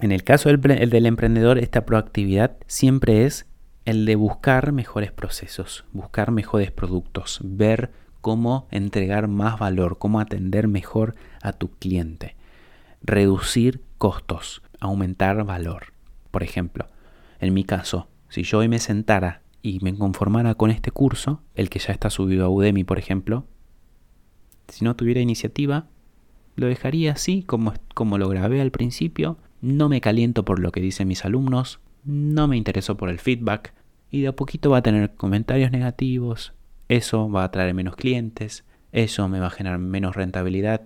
en 0.00 0.10
el 0.10 0.24
caso 0.24 0.48
del, 0.48 1.04
emprendedor, 1.04 1.58
esta 1.58 1.84
proactividad 1.84 2.56
siempre 2.66 3.26
es 3.26 3.44
el 3.84 4.06
de 4.06 4.16
buscar 4.16 4.72
mejores 4.72 5.12
procesos, 5.12 5.84
buscar 5.92 6.30
mejores 6.30 6.70
productos, 6.70 7.40
ver 7.44 7.92
cómo 8.24 8.66
entregar 8.70 9.28
más 9.28 9.58
valor, 9.58 9.98
cómo 9.98 10.18
atender 10.18 10.66
mejor 10.66 11.14
a 11.42 11.52
tu 11.52 11.68
cliente. 11.72 12.36
Reducir 13.02 13.82
costos, 13.98 14.62
aumentar 14.80 15.44
valor. 15.44 15.92
Por 16.30 16.42
ejemplo, 16.42 16.88
en 17.38 17.52
mi 17.52 17.64
caso, 17.64 18.08
si 18.30 18.42
yo 18.42 18.60
hoy 18.60 18.68
me 18.68 18.78
sentara 18.78 19.42
y 19.60 19.78
me 19.80 19.94
conformara 19.94 20.54
con 20.54 20.70
este 20.70 20.90
curso, 20.90 21.42
el 21.54 21.68
que 21.68 21.80
ya 21.80 21.92
está 21.92 22.08
subido 22.08 22.46
a 22.46 22.48
Udemy, 22.48 22.82
por 22.82 22.98
ejemplo, 22.98 23.44
si 24.68 24.86
no 24.86 24.96
tuviera 24.96 25.20
iniciativa, 25.20 25.88
lo 26.56 26.66
dejaría 26.66 27.12
así 27.12 27.42
como, 27.42 27.74
como 27.92 28.16
lo 28.16 28.30
grabé 28.30 28.62
al 28.62 28.70
principio, 28.70 29.36
no 29.60 29.90
me 29.90 30.00
caliento 30.00 30.46
por 30.46 30.60
lo 30.60 30.72
que 30.72 30.80
dicen 30.80 31.08
mis 31.08 31.26
alumnos, 31.26 31.78
no 32.04 32.48
me 32.48 32.56
intereso 32.56 32.96
por 32.96 33.10
el 33.10 33.18
feedback 33.18 33.74
y 34.10 34.22
de 34.22 34.28
a 34.28 34.32
poquito 34.32 34.70
va 34.70 34.78
a 34.78 34.82
tener 34.82 35.14
comentarios 35.14 35.70
negativos, 35.72 36.54
eso 36.96 37.30
va 37.30 37.44
a 37.44 37.50
traer 37.50 37.74
menos 37.74 37.96
clientes, 37.96 38.64
eso 38.92 39.28
me 39.28 39.40
va 39.40 39.48
a 39.48 39.50
generar 39.50 39.78
menos 39.78 40.16
rentabilidad 40.16 40.82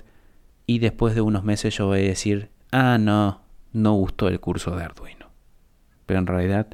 y 0.66 0.78
después 0.78 1.14
de 1.14 1.20
unos 1.20 1.44
meses 1.44 1.76
yo 1.76 1.86
voy 1.86 2.00
a 2.00 2.02
decir, 2.02 2.50
ah, 2.72 2.98
no, 2.98 3.42
no 3.72 3.94
gustó 3.94 4.28
el 4.28 4.40
curso 4.40 4.76
de 4.76 4.84
Arduino. 4.84 5.30
Pero 6.06 6.20
en 6.20 6.26
realidad 6.26 6.68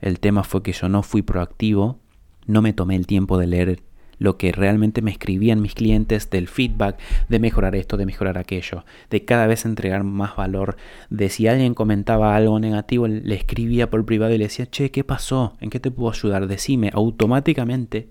el 0.00 0.20
tema 0.20 0.44
fue 0.44 0.62
que 0.62 0.72
yo 0.72 0.88
no 0.88 1.02
fui 1.02 1.22
proactivo, 1.22 1.98
no 2.46 2.62
me 2.62 2.72
tomé 2.72 2.96
el 2.96 3.06
tiempo 3.06 3.38
de 3.38 3.46
leer 3.46 3.82
lo 4.18 4.38
que 4.38 4.52
realmente 4.52 5.02
me 5.02 5.10
escribían 5.10 5.60
mis 5.60 5.74
clientes, 5.74 6.30
del 6.30 6.48
feedback, 6.48 6.98
de 7.28 7.38
mejorar 7.38 7.76
esto, 7.76 7.96
de 7.96 8.06
mejorar 8.06 8.38
aquello, 8.38 8.84
de 9.10 9.24
cada 9.24 9.46
vez 9.46 9.64
entregar 9.64 10.04
más 10.04 10.36
valor, 10.36 10.76
de 11.10 11.28
si 11.28 11.48
alguien 11.48 11.74
comentaba 11.74 12.34
algo 12.34 12.58
negativo, 12.58 13.08
le 13.08 13.34
escribía 13.34 13.90
por 13.90 14.04
privado 14.06 14.32
y 14.32 14.38
le 14.38 14.44
decía, 14.44 14.66
che, 14.66 14.90
¿qué 14.90 15.04
pasó? 15.04 15.54
¿En 15.60 15.70
qué 15.70 15.80
te 15.80 15.90
puedo 15.90 16.10
ayudar? 16.10 16.46
Decime, 16.46 16.90
automáticamente, 16.92 18.08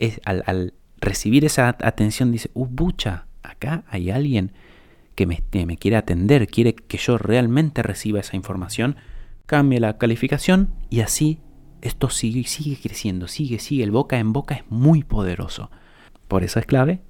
es, 0.00 0.20
al, 0.24 0.74
recibir 1.00 1.44
esa 1.44 1.68
atención, 1.68 2.32
dice, 2.32 2.50
uh, 2.54 2.66
bucha, 2.66 3.26
acá 3.42 3.84
hay 3.88 4.10
alguien 4.10 4.52
que 5.14 5.26
me, 5.26 5.76
quiere 5.76 5.96
atender, 5.96 6.46
quiere 6.48 6.74
que 6.74 6.96
yo 6.96 7.18
realmente 7.18 7.82
reciba 7.82 8.20
esa 8.20 8.36
información, 8.36 8.96
cambia 9.46 9.78
la 9.78 9.98
calificación 9.98 10.70
y 10.88 11.00
así 11.00 11.38
esto 11.82 12.08
sigue, 12.10 12.44
sigue 12.44 12.78
creciendo, 12.80 13.28
sigue, 13.28 13.58
sigue. 13.58 13.84
El 13.84 13.90
boca 13.90 14.18
en 14.18 14.32
boca 14.32 14.54
es 14.54 14.62
muy 14.70 15.02
poderoso. 15.02 15.70
Por 16.28 16.42
eso 16.42 16.58
es 16.58 16.66
clave 16.66 17.00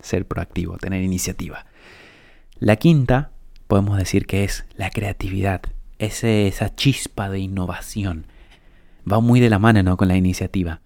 ser 0.00 0.26
proactivo, 0.26 0.78
tener 0.78 1.02
iniciativa. 1.02 1.66
La 2.58 2.76
quinta, 2.76 3.30
podemos 3.66 3.98
decir 3.98 4.26
que 4.26 4.44
es 4.44 4.64
la 4.76 4.90
creatividad, 4.90 5.62
ese, 5.98 6.48
esa 6.48 6.74
chispa 6.74 7.28
de 7.28 7.40
innovación. 7.40 8.26
Va 9.10 9.20
muy 9.20 9.40
de 9.40 9.50
la 9.50 9.58
mano 9.58 9.96
con 9.96 10.08
la 10.08 10.16
iniciativa, 10.16 10.80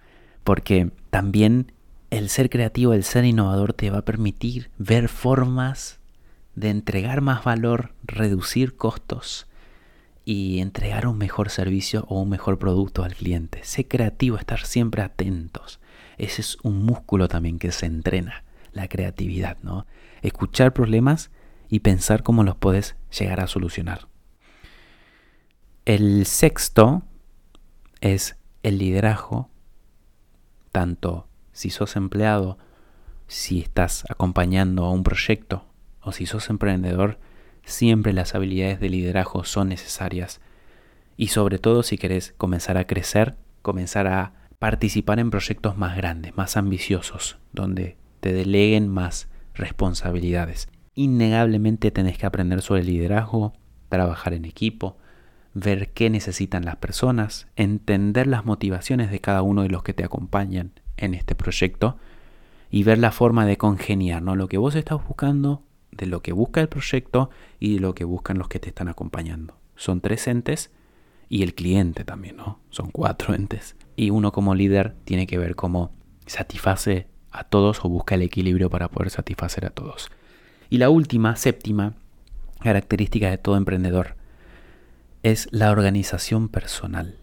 porque 0.46 0.92
también 1.10 1.72
el 2.10 2.28
ser 2.28 2.50
creativo, 2.50 2.92
el 2.92 3.02
ser 3.02 3.24
innovador 3.24 3.72
te 3.72 3.90
va 3.90 3.98
a 3.98 4.04
permitir 4.04 4.70
ver 4.78 5.08
formas 5.08 5.98
de 6.54 6.70
entregar 6.70 7.20
más 7.20 7.42
valor, 7.42 7.94
reducir 8.04 8.76
costos, 8.76 9.48
y 10.24 10.60
entregar 10.60 11.08
un 11.08 11.18
mejor 11.18 11.50
servicio 11.50 12.04
o 12.08 12.22
un 12.22 12.28
mejor 12.28 12.60
producto 12.60 13.02
al 13.02 13.16
cliente. 13.16 13.58
Sé 13.64 13.88
creativo, 13.88 14.38
estar 14.38 14.64
siempre 14.64 15.02
atentos. 15.02 15.80
Ese 16.16 16.42
es 16.42 16.58
un 16.62 16.84
músculo 16.84 17.26
también 17.26 17.58
que 17.58 17.72
se 17.72 17.86
entrena, 17.86 18.44
la 18.72 18.86
creatividad, 18.86 19.56
¿no? 19.62 19.84
Escuchar 20.22 20.72
problemas 20.72 21.32
y 21.68 21.80
pensar 21.80 22.22
cómo 22.22 22.44
los 22.44 22.54
puedes 22.54 22.94
llegar 23.18 23.40
a 23.40 23.48
solucionar. 23.48 24.06
El 25.84 26.24
sexto 26.24 27.02
es 28.00 28.36
el 28.62 28.78
liderazgo, 28.78 29.50
tanto 30.76 31.26
si 31.52 31.70
sos 31.70 31.96
empleado, 31.96 32.58
si 33.28 33.60
estás 33.60 34.04
acompañando 34.10 34.84
a 34.84 34.90
un 34.90 35.04
proyecto 35.04 35.64
o 36.02 36.12
si 36.12 36.26
sos 36.26 36.50
emprendedor, 36.50 37.18
siempre 37.64 38.12
las 38.12 38.34
habilidades 38.34 38.78
de 38.78 38.90
liderazgo 38.90 39.44
son 39.44 39.70
necesarias. 39.70 40.42
Y 41.16 41.28
sobre 41.28 41.58
todo 41.58 41.82
si 41.82 41.96
querés 41.96 42.34
comenzar 42.36 42.76
a 42.76 42.86
crecer, 42.86 43.36
comenzar 43.62 44.06
a 44.06 44.34
participar 44.58 45.18
en 45.18 45.30
proyectos 45.30 45.78
más 45.78 45.96
grandes, 45.96 46.36
más 46.36 46.58
ambiciosos, 46.58 47.38
donde 47.54 47.96
te 48.20 48.34
deleguen 48.34 48.86
más 48.86 49.30
responsabilidades. 49.54 50.68
Innegablemente 50.94 51.90
tenés 51.90 52.18
que 52.18 52.26
aprender 52.26 52.60
sobre 52.60 52.84
liderazgo, 52.84 53.54
trabajar 53.88 54.34
en 54.34 54.44
equipo, 54.44 54.98
ver 55.58 55.88
qué 55.94 56.10
necesitan 56.10 56.66
las 56.66 56.76
personas, 56.76 57.48
entender 57.56 58.26
las 58.26 58.44
motivaciones 58.44 59.10
de 59.10 59.20
cada 59.20 59.40
uno 59.40 59.62
de 59.62 59.70
los 59.70 59.82
que 59.82 59.94
te 59.94 60.04
acompañan 60.04 60.72
en 60.98 61.14
este 61.14 61.34
proyecto 61.34 61.96
y 62.70 62.82
ver 62.82 62.98
la 62.98 63.10
forma 63.10 63.46
de 63.46 63.56
congeniar. 63.56 64.20
Lo 64.20 64.48
que 64.48 64.58
vos 64.58 64.74
estás 64.74 65.02
buscando 65.08 65.62
de 65.92 66.04
lo 66.04 66.20
que 66.20 66.32
busca 66.32 66.60
el 66.60 66.68
proyecto 66.68 67.30
y 67.58 67.74
de 67.74 67.80
lo 67.80 67.94
que 67.94 68.04
buscan 68.04 68.36
los 68.36 68.48
que 68.48 68.58
te 68.58 68.68
están 68.68 68.88
acompañando. 68.88 69.56
Son 69.76 70.02
tres 70.02 70.26
entes 70.26 70.70
y 71.30 71.42
el 71.42 71.54
cliente 71.54 72.04
también, 72.04 72.36
¿no? 72.36 72.60
Son 72.68 72.90
cuatro 72.90 73.34
entes. 73.34 73.76
Y 73.96 74.10
uno 74.10 74.32
como 74.32 74.54
líder 74.54 74.94
tiene 75.06 75.26
que 75.26 75.38
ver 75.38 75.56
cómo 75.56 75.90
satisface 76.26 77.06
a 77.30 77.44
todos 77.44 77.82
o 77.82 77.88
busca 77.88 78.14
el 78.16 78.22
equilibrio 78.22 78.68
para 78.68 78.88
poder 78.90 79.08
satisfacer 79.08 79.64
a 79.64 79.70
todos. 79.70 80.10
Y 80.68 80.76
la 80.76 80.90
última, 80.90 81.34
séptima 81.34 81.94
característica 82.60 83.30
de 83.30 83.38
todo 83.38 83.56
emprendedor 83.56 84.15
es 85.26 85.48
la 85.50 85.72
organización 85.72 86.48
personal. 86.48 87.18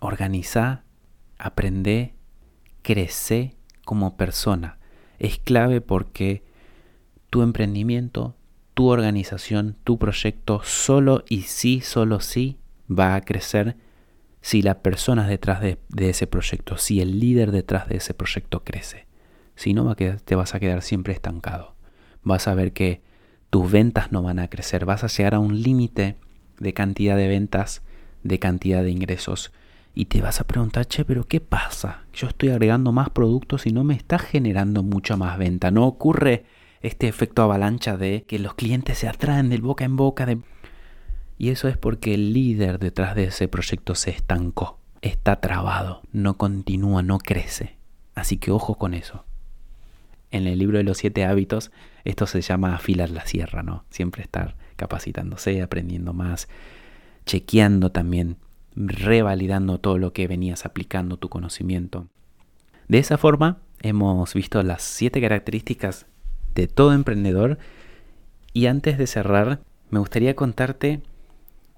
Organiza, 0.00 0.84
aprende, 1.36 2.14
crece 2.82 3.56
como 3.84 4.16
persona. 4.16 4.78
Es 5.18 5.40
clave 5.40 5.80
porque 5.80 6.44
tu 7.30 7.42
emprendimiento, 7.42 8.36
tu 8.74 8.86
organización, 8.86 9.76
tu 9.82 9.98
proyecto 9.98 10.60
solo 10.62 11.24
y 11.28 11.42
sí, 11.42 11.80
solo 11.80 12.20
sí 12.20 12.60
va 12.88 13.16
a 13.16 13.22
crecer 13.22 13.76
si 14.40 14.62
las 14.62 14.76
personas 14.76 15.26
detrás 15.26 15.60
de, 15.60 15.80
ese 15.98 16.28
proyecto, 16.28 16.76
si 16.76 17.00
el 17.00 17.18
líder 17.18 17.50
detrás 17.50 17.88
de 17.88 17.96
ese 17.96 18.14
proyecto 18.14 18.62
crece. 18.62 19.08
Si 19.56 19.74
no, 19.74 19.92
te 19.96 20.34
vas 20.36 20.54
a 20.54 20.60
quedar 20.60 20.82
siempre 20.82 21.12
estancado. 21.12 21.74
Vas 22.22 22.46
a 22.46 22.54
ver 22.54 22.72
que 22.72 23.02
tus 23.50 23.72
ventas 23.72 24.12
no 24.12 24.22
van 24.22 24.38
a 24.38 24.46
crecer, 24.46 24.84
vas 24.84 25.02
a 25.02 25.08
llegar 25.08 25.34
a 25.34 25.40
un 25.40 25.60
límite 25.62 26.16
de 26.58 26.72
cantidad 26.72 27.16
de 27.16 27.28
ventas, 27.28 27.82
de 28.22 28.38
cantidad 28.38 28.82
de 28.82 28.90
ingresos. 28.90 29.52
Y 29.94 30.06
te 30.06 30.20
vas 30.20 30.40
a 30.40 30.46
preguntar, 30.46 30.86
che, 30.86 31.04
pero 31.04 31.28
¿qué 31.28 31.40
pasa? 31.40 32.04
Yo 32.12 32.26
estoy 32.26 32.48
agregando 32.48 32.90
más 32.90 33.10
productos 33.10 33.66
y 33.66 33.72
no 33.72 33.84
me 33.84 33.94
está 33.94 34.18
generando 34.18 34.82
mucha 34.82 35.16
más 35.16 35.38
venta. 35.38 35.70
No 35.70 35.86
ocurre 35.86 36.44
este 36.82 37.08
efecto 37.08 37.42
avalancha 37.42 37.96
de 37.96 38.24
que 38.26 38.38
los 38.38 38.54
clientes 38.54 38.98
se 38.98 39.08
atraen 39.08 39.50
del 39.50 39.62
boca 39.62 39.84
en 39.84 39.96
boca. 39.96 40.26
De... 40.26 40.38
Y 41.38 41.50
eso 41.50 41.68
es 41.68 41.76
porque 41.76 42.14
el 42.14 42.32
líder 42.32 42.78
detrás 42.78 43.14
de 43.14 43.24
ese 43.24 43.46
proyecto 43.48 43.94
se 43.94 44.10
estancó, 44.10 44.78
está 45.00 45.40
trabado, 45.40 46.02
no 46.12 46.36
continúa, 46.36 47.02
no 47.02 47.18
crece. 47.18 47.76
Así 48.14 48.36
que 48.36 48.50
ojo 48.50 48.76
con 48.76 48.94
eso. 48.94 49.24
En 50.30 50.46
el 50.46 50.58
libro 50.58 50.78
de 50.78 50.84
los 50.84 50.98
siete 50.98 51.24
hábitos, 51.24 51.70
esto 52.04 52.26
se 52.26 52.40
llama 52.40 52.74
afilar 52.74 53.10
la 53.10 53.24
sierra, 53.26 53.62
¿no? 53.62 53.84
Siempre 53.90 54.22
estar 54.22 54.56
capacitándose, 54.76 55.62
aprendiendo 55.62 56.12
más, 56.12 56.48
chequeando 57.26 57.90
también, 57.92 58.36
revalidando 58.76 59.78
todo 59.78 59.98
lo 59.98 60.12
que 60.12 60.26
venías 60.26 60.66
aplicando 60.66 61.16
tu 61.16 61.28
conocimiento. 61.28 62.08
De 62.88 62.98
esa 62.98 63.18
forma, 63.18 63.58
hemos 63.80 64.34
visto 64.34 64.62
las 64.62 64.82
siete 64.82 65.20
características 65.20 66.06
de 66.54 66.68
todo 66.68 66.92
emprendedor. 66.92 67.58
Y 68.52 68.66
antes 68.66 68.98
de 68.98 69.06
cerrar, 69.06 69.60
me 69.90 69.98
gustaría 69.98 70.34
contarte 70.34 71.02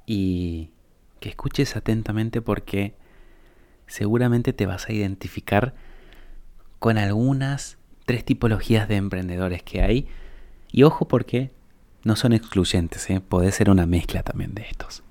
y 0.07 0.71
que 1.21 1.29
escuches 1.29 1.77
atentamente 1.77 2.41
porque 2.43 2.95
seguramente 3.87 4.53
te 4.53 4.67
vas 4.67 4.89
a 4.89 4.93
identificar 4.93 5.75
con 6.79 6.99
algunas 6.99 7.79
tres 8.05 8.25
tipologías 8.25 8.89
de 8.89 8.97
emprendedores 8.97 9.63
que 9.63 9.83
hay. 9.83 10.09
Y 10.71 10.83
ojo 10.83 11.09
porque 11.09 11.51
no 12.07 12.15
son 12.15 12.33
excluyentes, 12.33 13.11
¿eh? 13.11 13.21
puede 13.21 13.51
ser 13.51 13.69
una 13.69 13.85
mezcla 13.85 14.23
también 14.23 14.55
de 14.55 14.63
estos. 14.63 15.03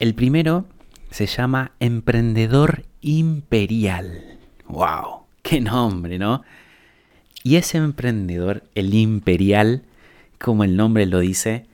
El 0.00 0.16
primero 0.16 0.66
se 1.10 1.26
llama 1.26 1.70
emprendedor 1.78 2.86
imperial. 3.00 4.40
¡Wow! 4.66 5.26
¡Qué 5.42 5.60
nombre, 5.60 6.18
¿no? 6.18 6.42
Y 7.44 7.54
ese 7.54 7.78
emprendedor, 7.78 8.64
el 8.74 8.94
imperial, 8.94 9.84
como 10.40 10.64
el 10.64 10.76
nombre 10.76 11.06
lo 11.06 11.20
dice, 11.20 11.66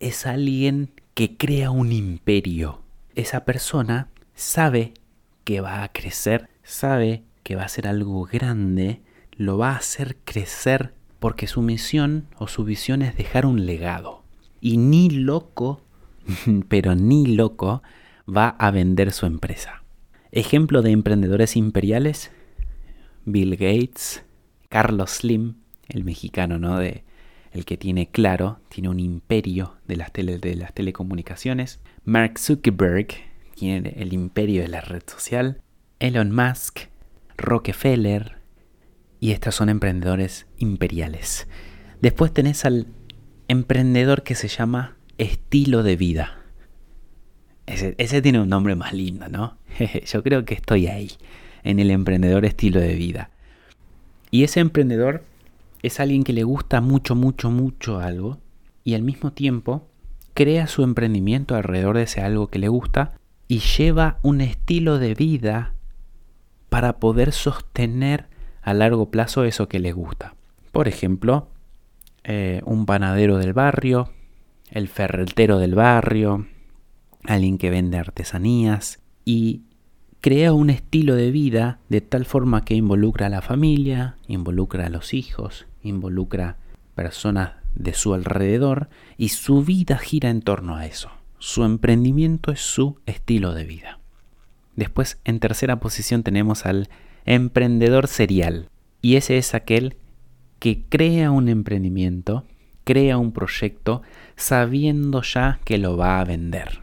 es 0.00 0.26
alguien 0.26 0.90
que 1.14 1.36
crea 1.36 1.70
un 1.70 1.92
imperio. 1.92 2.82
Esa 3.14 3.44
persona 3.44 4.08
sabe 4.34 4.92
que 5.44 5.60
va 5.60 5.84
a 5.84 5.92
crecer, 5.92 6.48
sabe 6.64 7.22
que 7.44 7.54
va 7.54 7.62
a 7.62 7.68
ser 7.68 7.86
algo 7.86 8.24
grande, 8.24 9.02
lo 9.36 9.56
va 9.56 9.74
a 9.74 9.76
hacer 9.76 10.16
crecer 10.24 10.94
porque 11.20 11.46
su 11.46 11.62
misión 11.62 12.26
o 12.38 12.48
su 12.48 12.64
visión 12.64 13.02
es 13.02 13.16
dejar 13.16 13.46
un 13.46 13.66
legado. 13.66 14.24
Y 14.60 14.78
ni 14.78 15.10
loco, 15.10 15.82
pero 16.68 16.94
ni 16.96 17.26
loco, 17.26 17.82
va 18.28 18.48
a 18.48 18.70
vender 18.70 19.12
su 19.12 19.26
empresa. 19.26 19.84
Ejemplo 20.32 20.82
de 20.82 20.90
emprendedores 20.90 21.56
imperiales, 21.56 22.32
Bill 23.24 23.52
Gates, 23.52 24.24
Carlos 24.68 25.10
Slim, 25.10 25.54
el 25.88 26.04
mexicano, 26.04 26.58
¿no? 26.58 26.78
De, 26.78 27.04
el 27.52 27.64
que 27.64 27.76
tiene 27.76 28.08
claro, 28.08 28.60
tiene 28.68 28.88
un 28.88 29.00
imperio 29.00 29.76
de 29.86 29.96
las, 29.96 30.12
de 30.12 30.54
las 30.56 30.72
telecomunicaciones. 30.72 31.80
Mark 32.04 32.38
Zuckerberg 32.38 33.08
tiene 33.54 33.94
el 33.96 34.12
imperio 34.12 34.62
de 34.62 34.68
la 34.68 34.80
red 34.80 35.02
social. 35.06 35.60
Elon 35.98 36.32
Musk, 36.32 36.88
Rockefeller, 37.36 38.39
y 39.20 39.32
estos 39.32 39.54
son 39.54 39.68
emprendedores 39.68 40.46
imperiales. 40.56 41.46
Después 42.00 42.32
tenés 42.32 42.64
al 42.64 42.86
emprendedor 43.48 44.22
que 44.22 44.34
se 44.34 44.48
llama 44.48 44.96
estilo 45.18 45.82
de 45.82 45.96
vida. 45.96 46.38
Ese, 47.66 47.94
ese 47.98 48.22
tiene 48.22 48.40
un 48.40 48.48
nombre 48.48 48.74
más 48.74 48.94
lindo, 48.94 49.28
¿no? 49.28 49.58
Yo 50.06 50.22
creo 50.22 50.44
que 50.44 50.54
estoy 50.54 50.86
ahí, 50.86 51.10
en 51.62 51.78
el 51.78 51.90
emprendedor 51.90 52.44
estilo 52.44 52.80
de 52.80 52.94
vida. 52.94 53.30
Y 54.30 54.44
ese 54.44 54.60
emprendedor 54.60 55.24
es 55.82 56.00
alguien 56.00 56.24
que 56.24 56.32
le 56.32 56.44
gusta 56.44 56.80
mucho, 56.80 57.14
mucho, 57.14 57.50
mucho 57.50 58.00
algo 58.00 58.38
y 58.84 58.94
al 58.94 59.02
mismo 59.02 59.32
tiempo 59.32 59.86
crea 60.34 60.66
su 60.66 60.82
emprendimiento 60.82 61.54
alrededor 61.54 61.96
de 61.96 62.04
ese 62.04 62.20
algo 62.20 62.48
que 62.48 62.58
le 62.58 62.68
gusta 62.68 63.14
y 63.48 63.58
lleva 63.58 64.18
un 64.22 64.40
estilo 64.40 64.98
de 64.98 65.14
vida 65.14 65.74
para 66.68 66.98
poder 66.98 67.32
sostener 67.32 68.28
a 68.62 68.74
largo 68.74 69.10
plazo 69.10 69.44
eso 69.44 69.68
que 69.68 69.78
les 69.78 69.94
gusta. 69.94 70.34
Por 70.72 70.88
ejemplo, 70.88 71.48
eh, 72.24 72.60
un 72.64 72.86
panadero 72.86 73.38
del 73.38 73.52
barrio, 73.52 74.10
el 74.70 74.88
ferretero 74.88 75.58
del 75.58 75.74
barrio, 75.74 76.46
alguien 77.24 77.58
que 77.58 77.70
vende 77.70 77.98
artesanías 77.98 79.00
y 79.24 79.62
crea 80.20 80.52
un 80.52 80.70
estilo 80.70 81.14
de 81.14 81.30
vida 81.30 81.78
de 81.88 82.00
tal 82.00 82.26
forma 82.26 82.64
que 82.64 82.74
involucra 82.74 83.26
a 83.26 83.30
la 83.30 83.42
familia, 83.42 84.16
involucra 84.28 84.86
a 84.86 84.90
los 84.90 85.14
hijos, 85.14 85.66
involucra 85.82 86.56
personas 86.94 87.52
de 87.74 87.94
su 87.94 88.14
alrededor 88.14 88.88
y 89.16 89.30
su 89.30 89.62
vida 89.62 89.96
gira 89.98 90.30
en 90.30 90.42
torno 90.42 90.76
a 90.76 90.86
eso. 90.86 91.10
Su 91.38 91.64
emprendimiento 91.64 92.52
es 92.52 92.60
su 92.60 92.98
estilo 93.06 93.54
de 93.54 93.64
vida. 93.64 93.98
Después, 94.76 95.18
en 95.24 95.40
tercera 95.40 95.80
posición 95.80 96.22
tenemos 96.22 96.66
al 96.66 96.88
emprendedor 97.34 98.08
serial. 98.08 98.68
Y 99.02 99.14
ese 99.14 99.38
es 99.38 99.54
aquel 99.54 99.96
que 100.58 100.84
crea 100.88 101.30
un 101.30 101.48
emprendimiento, 101.48 102.44
crea 102.84 103.18
un 103.18 103.32
proyecto 103.32 104.02
sabiendo 104.36 105.22
ya 105.22 105.60
que 105.64 105.78
lo 105.78 105.96
va 105.96 106.20
a 106.20 106.24
vender. 106.24 106.80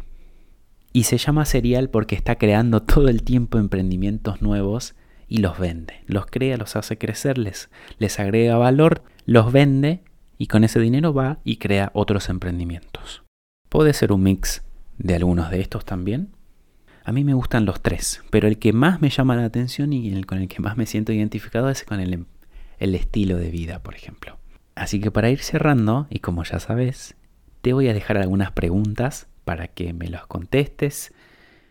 Y 0.94 1.04
se 1.04 1.18
llama 1.18 1.44
serial 1.44 1.90
porque 1.90 2.16
está 2.16 2.38
creando 2.38 2.82
todo 2.82 3.10
el 3.10 3.24
tiempo 3.24 3.58
emprendimientos 3.58 4.42
nuevos 4.42 4.96
y 5.28 5.40
los 5.40 5.60
vende. 5.60 5.96
Los 6.06 6.28
crea, 6.28 6.56
los 6.56 6.78
hace 6.78 6.98
crecer, 6.98 7.38
les, 7.38 7.70
les 8.00 8.18
agrega 8.18 8.58
valor, 8.58 9.04
los 9.26 9.52
vende 9.52 10.02
y 10.38 10.48
con 10.48 10.64
ese 10.64 10.80
dinero 10.80 11.14
va 11.14 11.40
y 11.44 11.58
crea 11.58 11.92
otros 11.94 12.30
emprendimientos. 12.30 13.24
Puede 13.68 13.92
ser 13.92 14.14
un 14.14 14.24
mix 14.24 14.64
de 14.98 15.16
algunos 15.16 15.52
de 15.52 15.60
estos 15.60 15.84
también. 15.84 16.37
A 17.08 17.14
mí 17.14 17.24
me 17.24 17.34
gustan 17.34 17.64
los 17.64 17.80
tres, 17.80 18.22
pero 18.32 18.50
el 18.50 18.60
que 18.60 18.74
más 18.74 19.00
me 19.00 19.10
llama 19.10 19.38
la 19.38 19.46
atención 19.46 19.94
y 19.94 20.12
el 20.12 20.26
con 20.26 20.40
el 20.40 20.50
que 20.50 20.62
más 20.62 20.76
me 20.76 20.86
siento 20.86 21.14
identificado 21.14 21.70
es 21.70 21.86
con 21.86 22.02
el, 22.02 22.26
el 22.80 22.96
estilo 22.96 23.38
de 23.38 23.50
vida, 23.50 23.80
por 23.80 23.96
ejemplo. 23.96 24.38
Así 24.76 25.00
que 25.00 25.10
para 25.10 25.30
ir 25.30 25.40
cerrando, 25.40 26.08
y 26.10 26.20
como 26.20 26.44
ya 26.44 26.60
sabes, 26.60 27.16
te 27.62 27.72
voy 27.72 27.88
a 27.88 27.94
dejar 27.94 28.18
algunas 28.18 28.52
preguntas 28.52 29.28
para 29.46 29.70
que 29.70 29.94
me 29.94 30.10
las 30.10 30.28
contestes, 30.28 31.14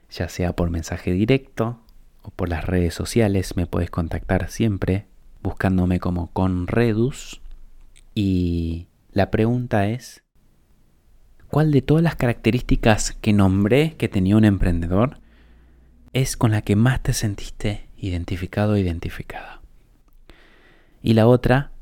ya 0.08 0.30
sea 0.30 0.56
por 0.56 0.70
mensaje 0.70 1.12
directo 1.12 1.82
o 2.22 2.30
por 2.30 2.48
las 2.48 2.64
redes 2.64 2.94
sociales. 2.94 3.56
Me 3.56 3.66
puedes 3.66 3.90
contactar 3.90 4.48
siempre 4.48 5.04
buscándome 5.42 6.00
como 6.00 6.32
Conredus. 6.32 7.42
Y 8.14 8.86
la 9.12 9.30
pregunta 9.30 9.86
es, 9.86 10.22
¿cuál 11.48 11.72
de 11.72 11.82
todas 11.82 12.02
las 12.02 12.16
características 12.16 13.12
que 13.12 13.34
nombré 13.34 13.96
que 13.98 14.08
tenía 14.08 14.38
un 14.38 14.46
emprendedor 14.46 15.18
es 16.16 16.38
con 16.38 16.50
la 16.50 16.62
que 16.62 16.76
más 16.76 17.02
te 17.02 17.12
sentiste 17.12 17.90
identificado 17.98 18.72
o 18.72 18.76
identificada? 18.78 19.60
Y 21.02 21.12
la 21.12 21.26
otra, 21.26 21.72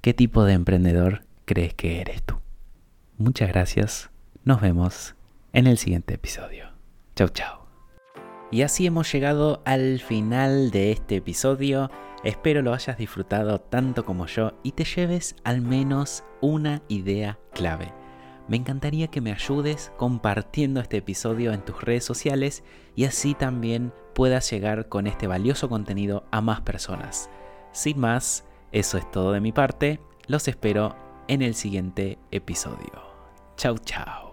¿qué 0.00 0.14
tipo 0.14 0.44
de 0.44 0.54
emprendedor 0.54 1.24
crees 1.44 1.74
que 1.74 2.00
eres 2.00 2.22
tú? 2.22 2.36
Muchas 3.18 3.48
gracias. 3.50 4.08
Nos 4.44 4.62
vemos 4.62 5.14
en 5.52 5.66
el 5.66 5.76
siguiente 5.76 6.14
episodio. 6.14 6.70
Chau, 7.16 7.28
chau. 7.28 7.66
Y 8.50 8.62
así 8.62 8.86
hemos 8.86 9.12
llegado 9.12 9.60
al 9.66 10.00
final 10.00 10.70
de 10.70 10.92
este 10.92 11.16
episodio. 11.16 11.90
Espero 12.24 12.62
lo 12.62 12.72
hayas 12.72 12.96
disfrutado 12.96 13.60
tanto 13.60 14.06
como 14.06 14.24
yo 14.24 14.58
y 14.62 14.72
te 14.72 14.84
lleves 14.84 15.36
al 15.44 15.60
menos 15.60 16.24
una 16.40 16.80
idea 16.88 17.38
clave. 17.52 17.92
Me 18.48 18.56
encantaría 18.56 19.08
que 19.08 19.20
me 19.20 19.32
ayudes 19.32 19.92
compartiendo 19.96 20.80
este 20.80 20.98
episodio 20.98 21.52
en 21.52 21.64
tus 21.64 21.82
redes 21.82 22.04
sociales 22.04 22.62
y 22.94 23.04
así 23.04 23.34
también 23.34 23.92
puedas 24.14 24.50
llegar 24.50 24.88
con 24.88 25.06
este 25.06 25.26
valioso 25.26 25.68
contenido 25.68 26.24
a 26.30 26.40
más 26.40 26.60
personas. 26.60 27.28
Sin 27.72 27.98
más, 27.98 28.44
eso 28.72 28.98
es 28.98 29.10
todo 29.10 29.32
de 29.32 29.40
mi 29.40 29.52
parte. 29.52 30.00
Los 30.26 30.48
espero 30.48 30.94
en 31.28 31.42
el 31.42 31.54
siguiente 31.54 32.18
episodio. 32.30 33.02
Chau, 33.56 33.78
chau. 33.78 34.25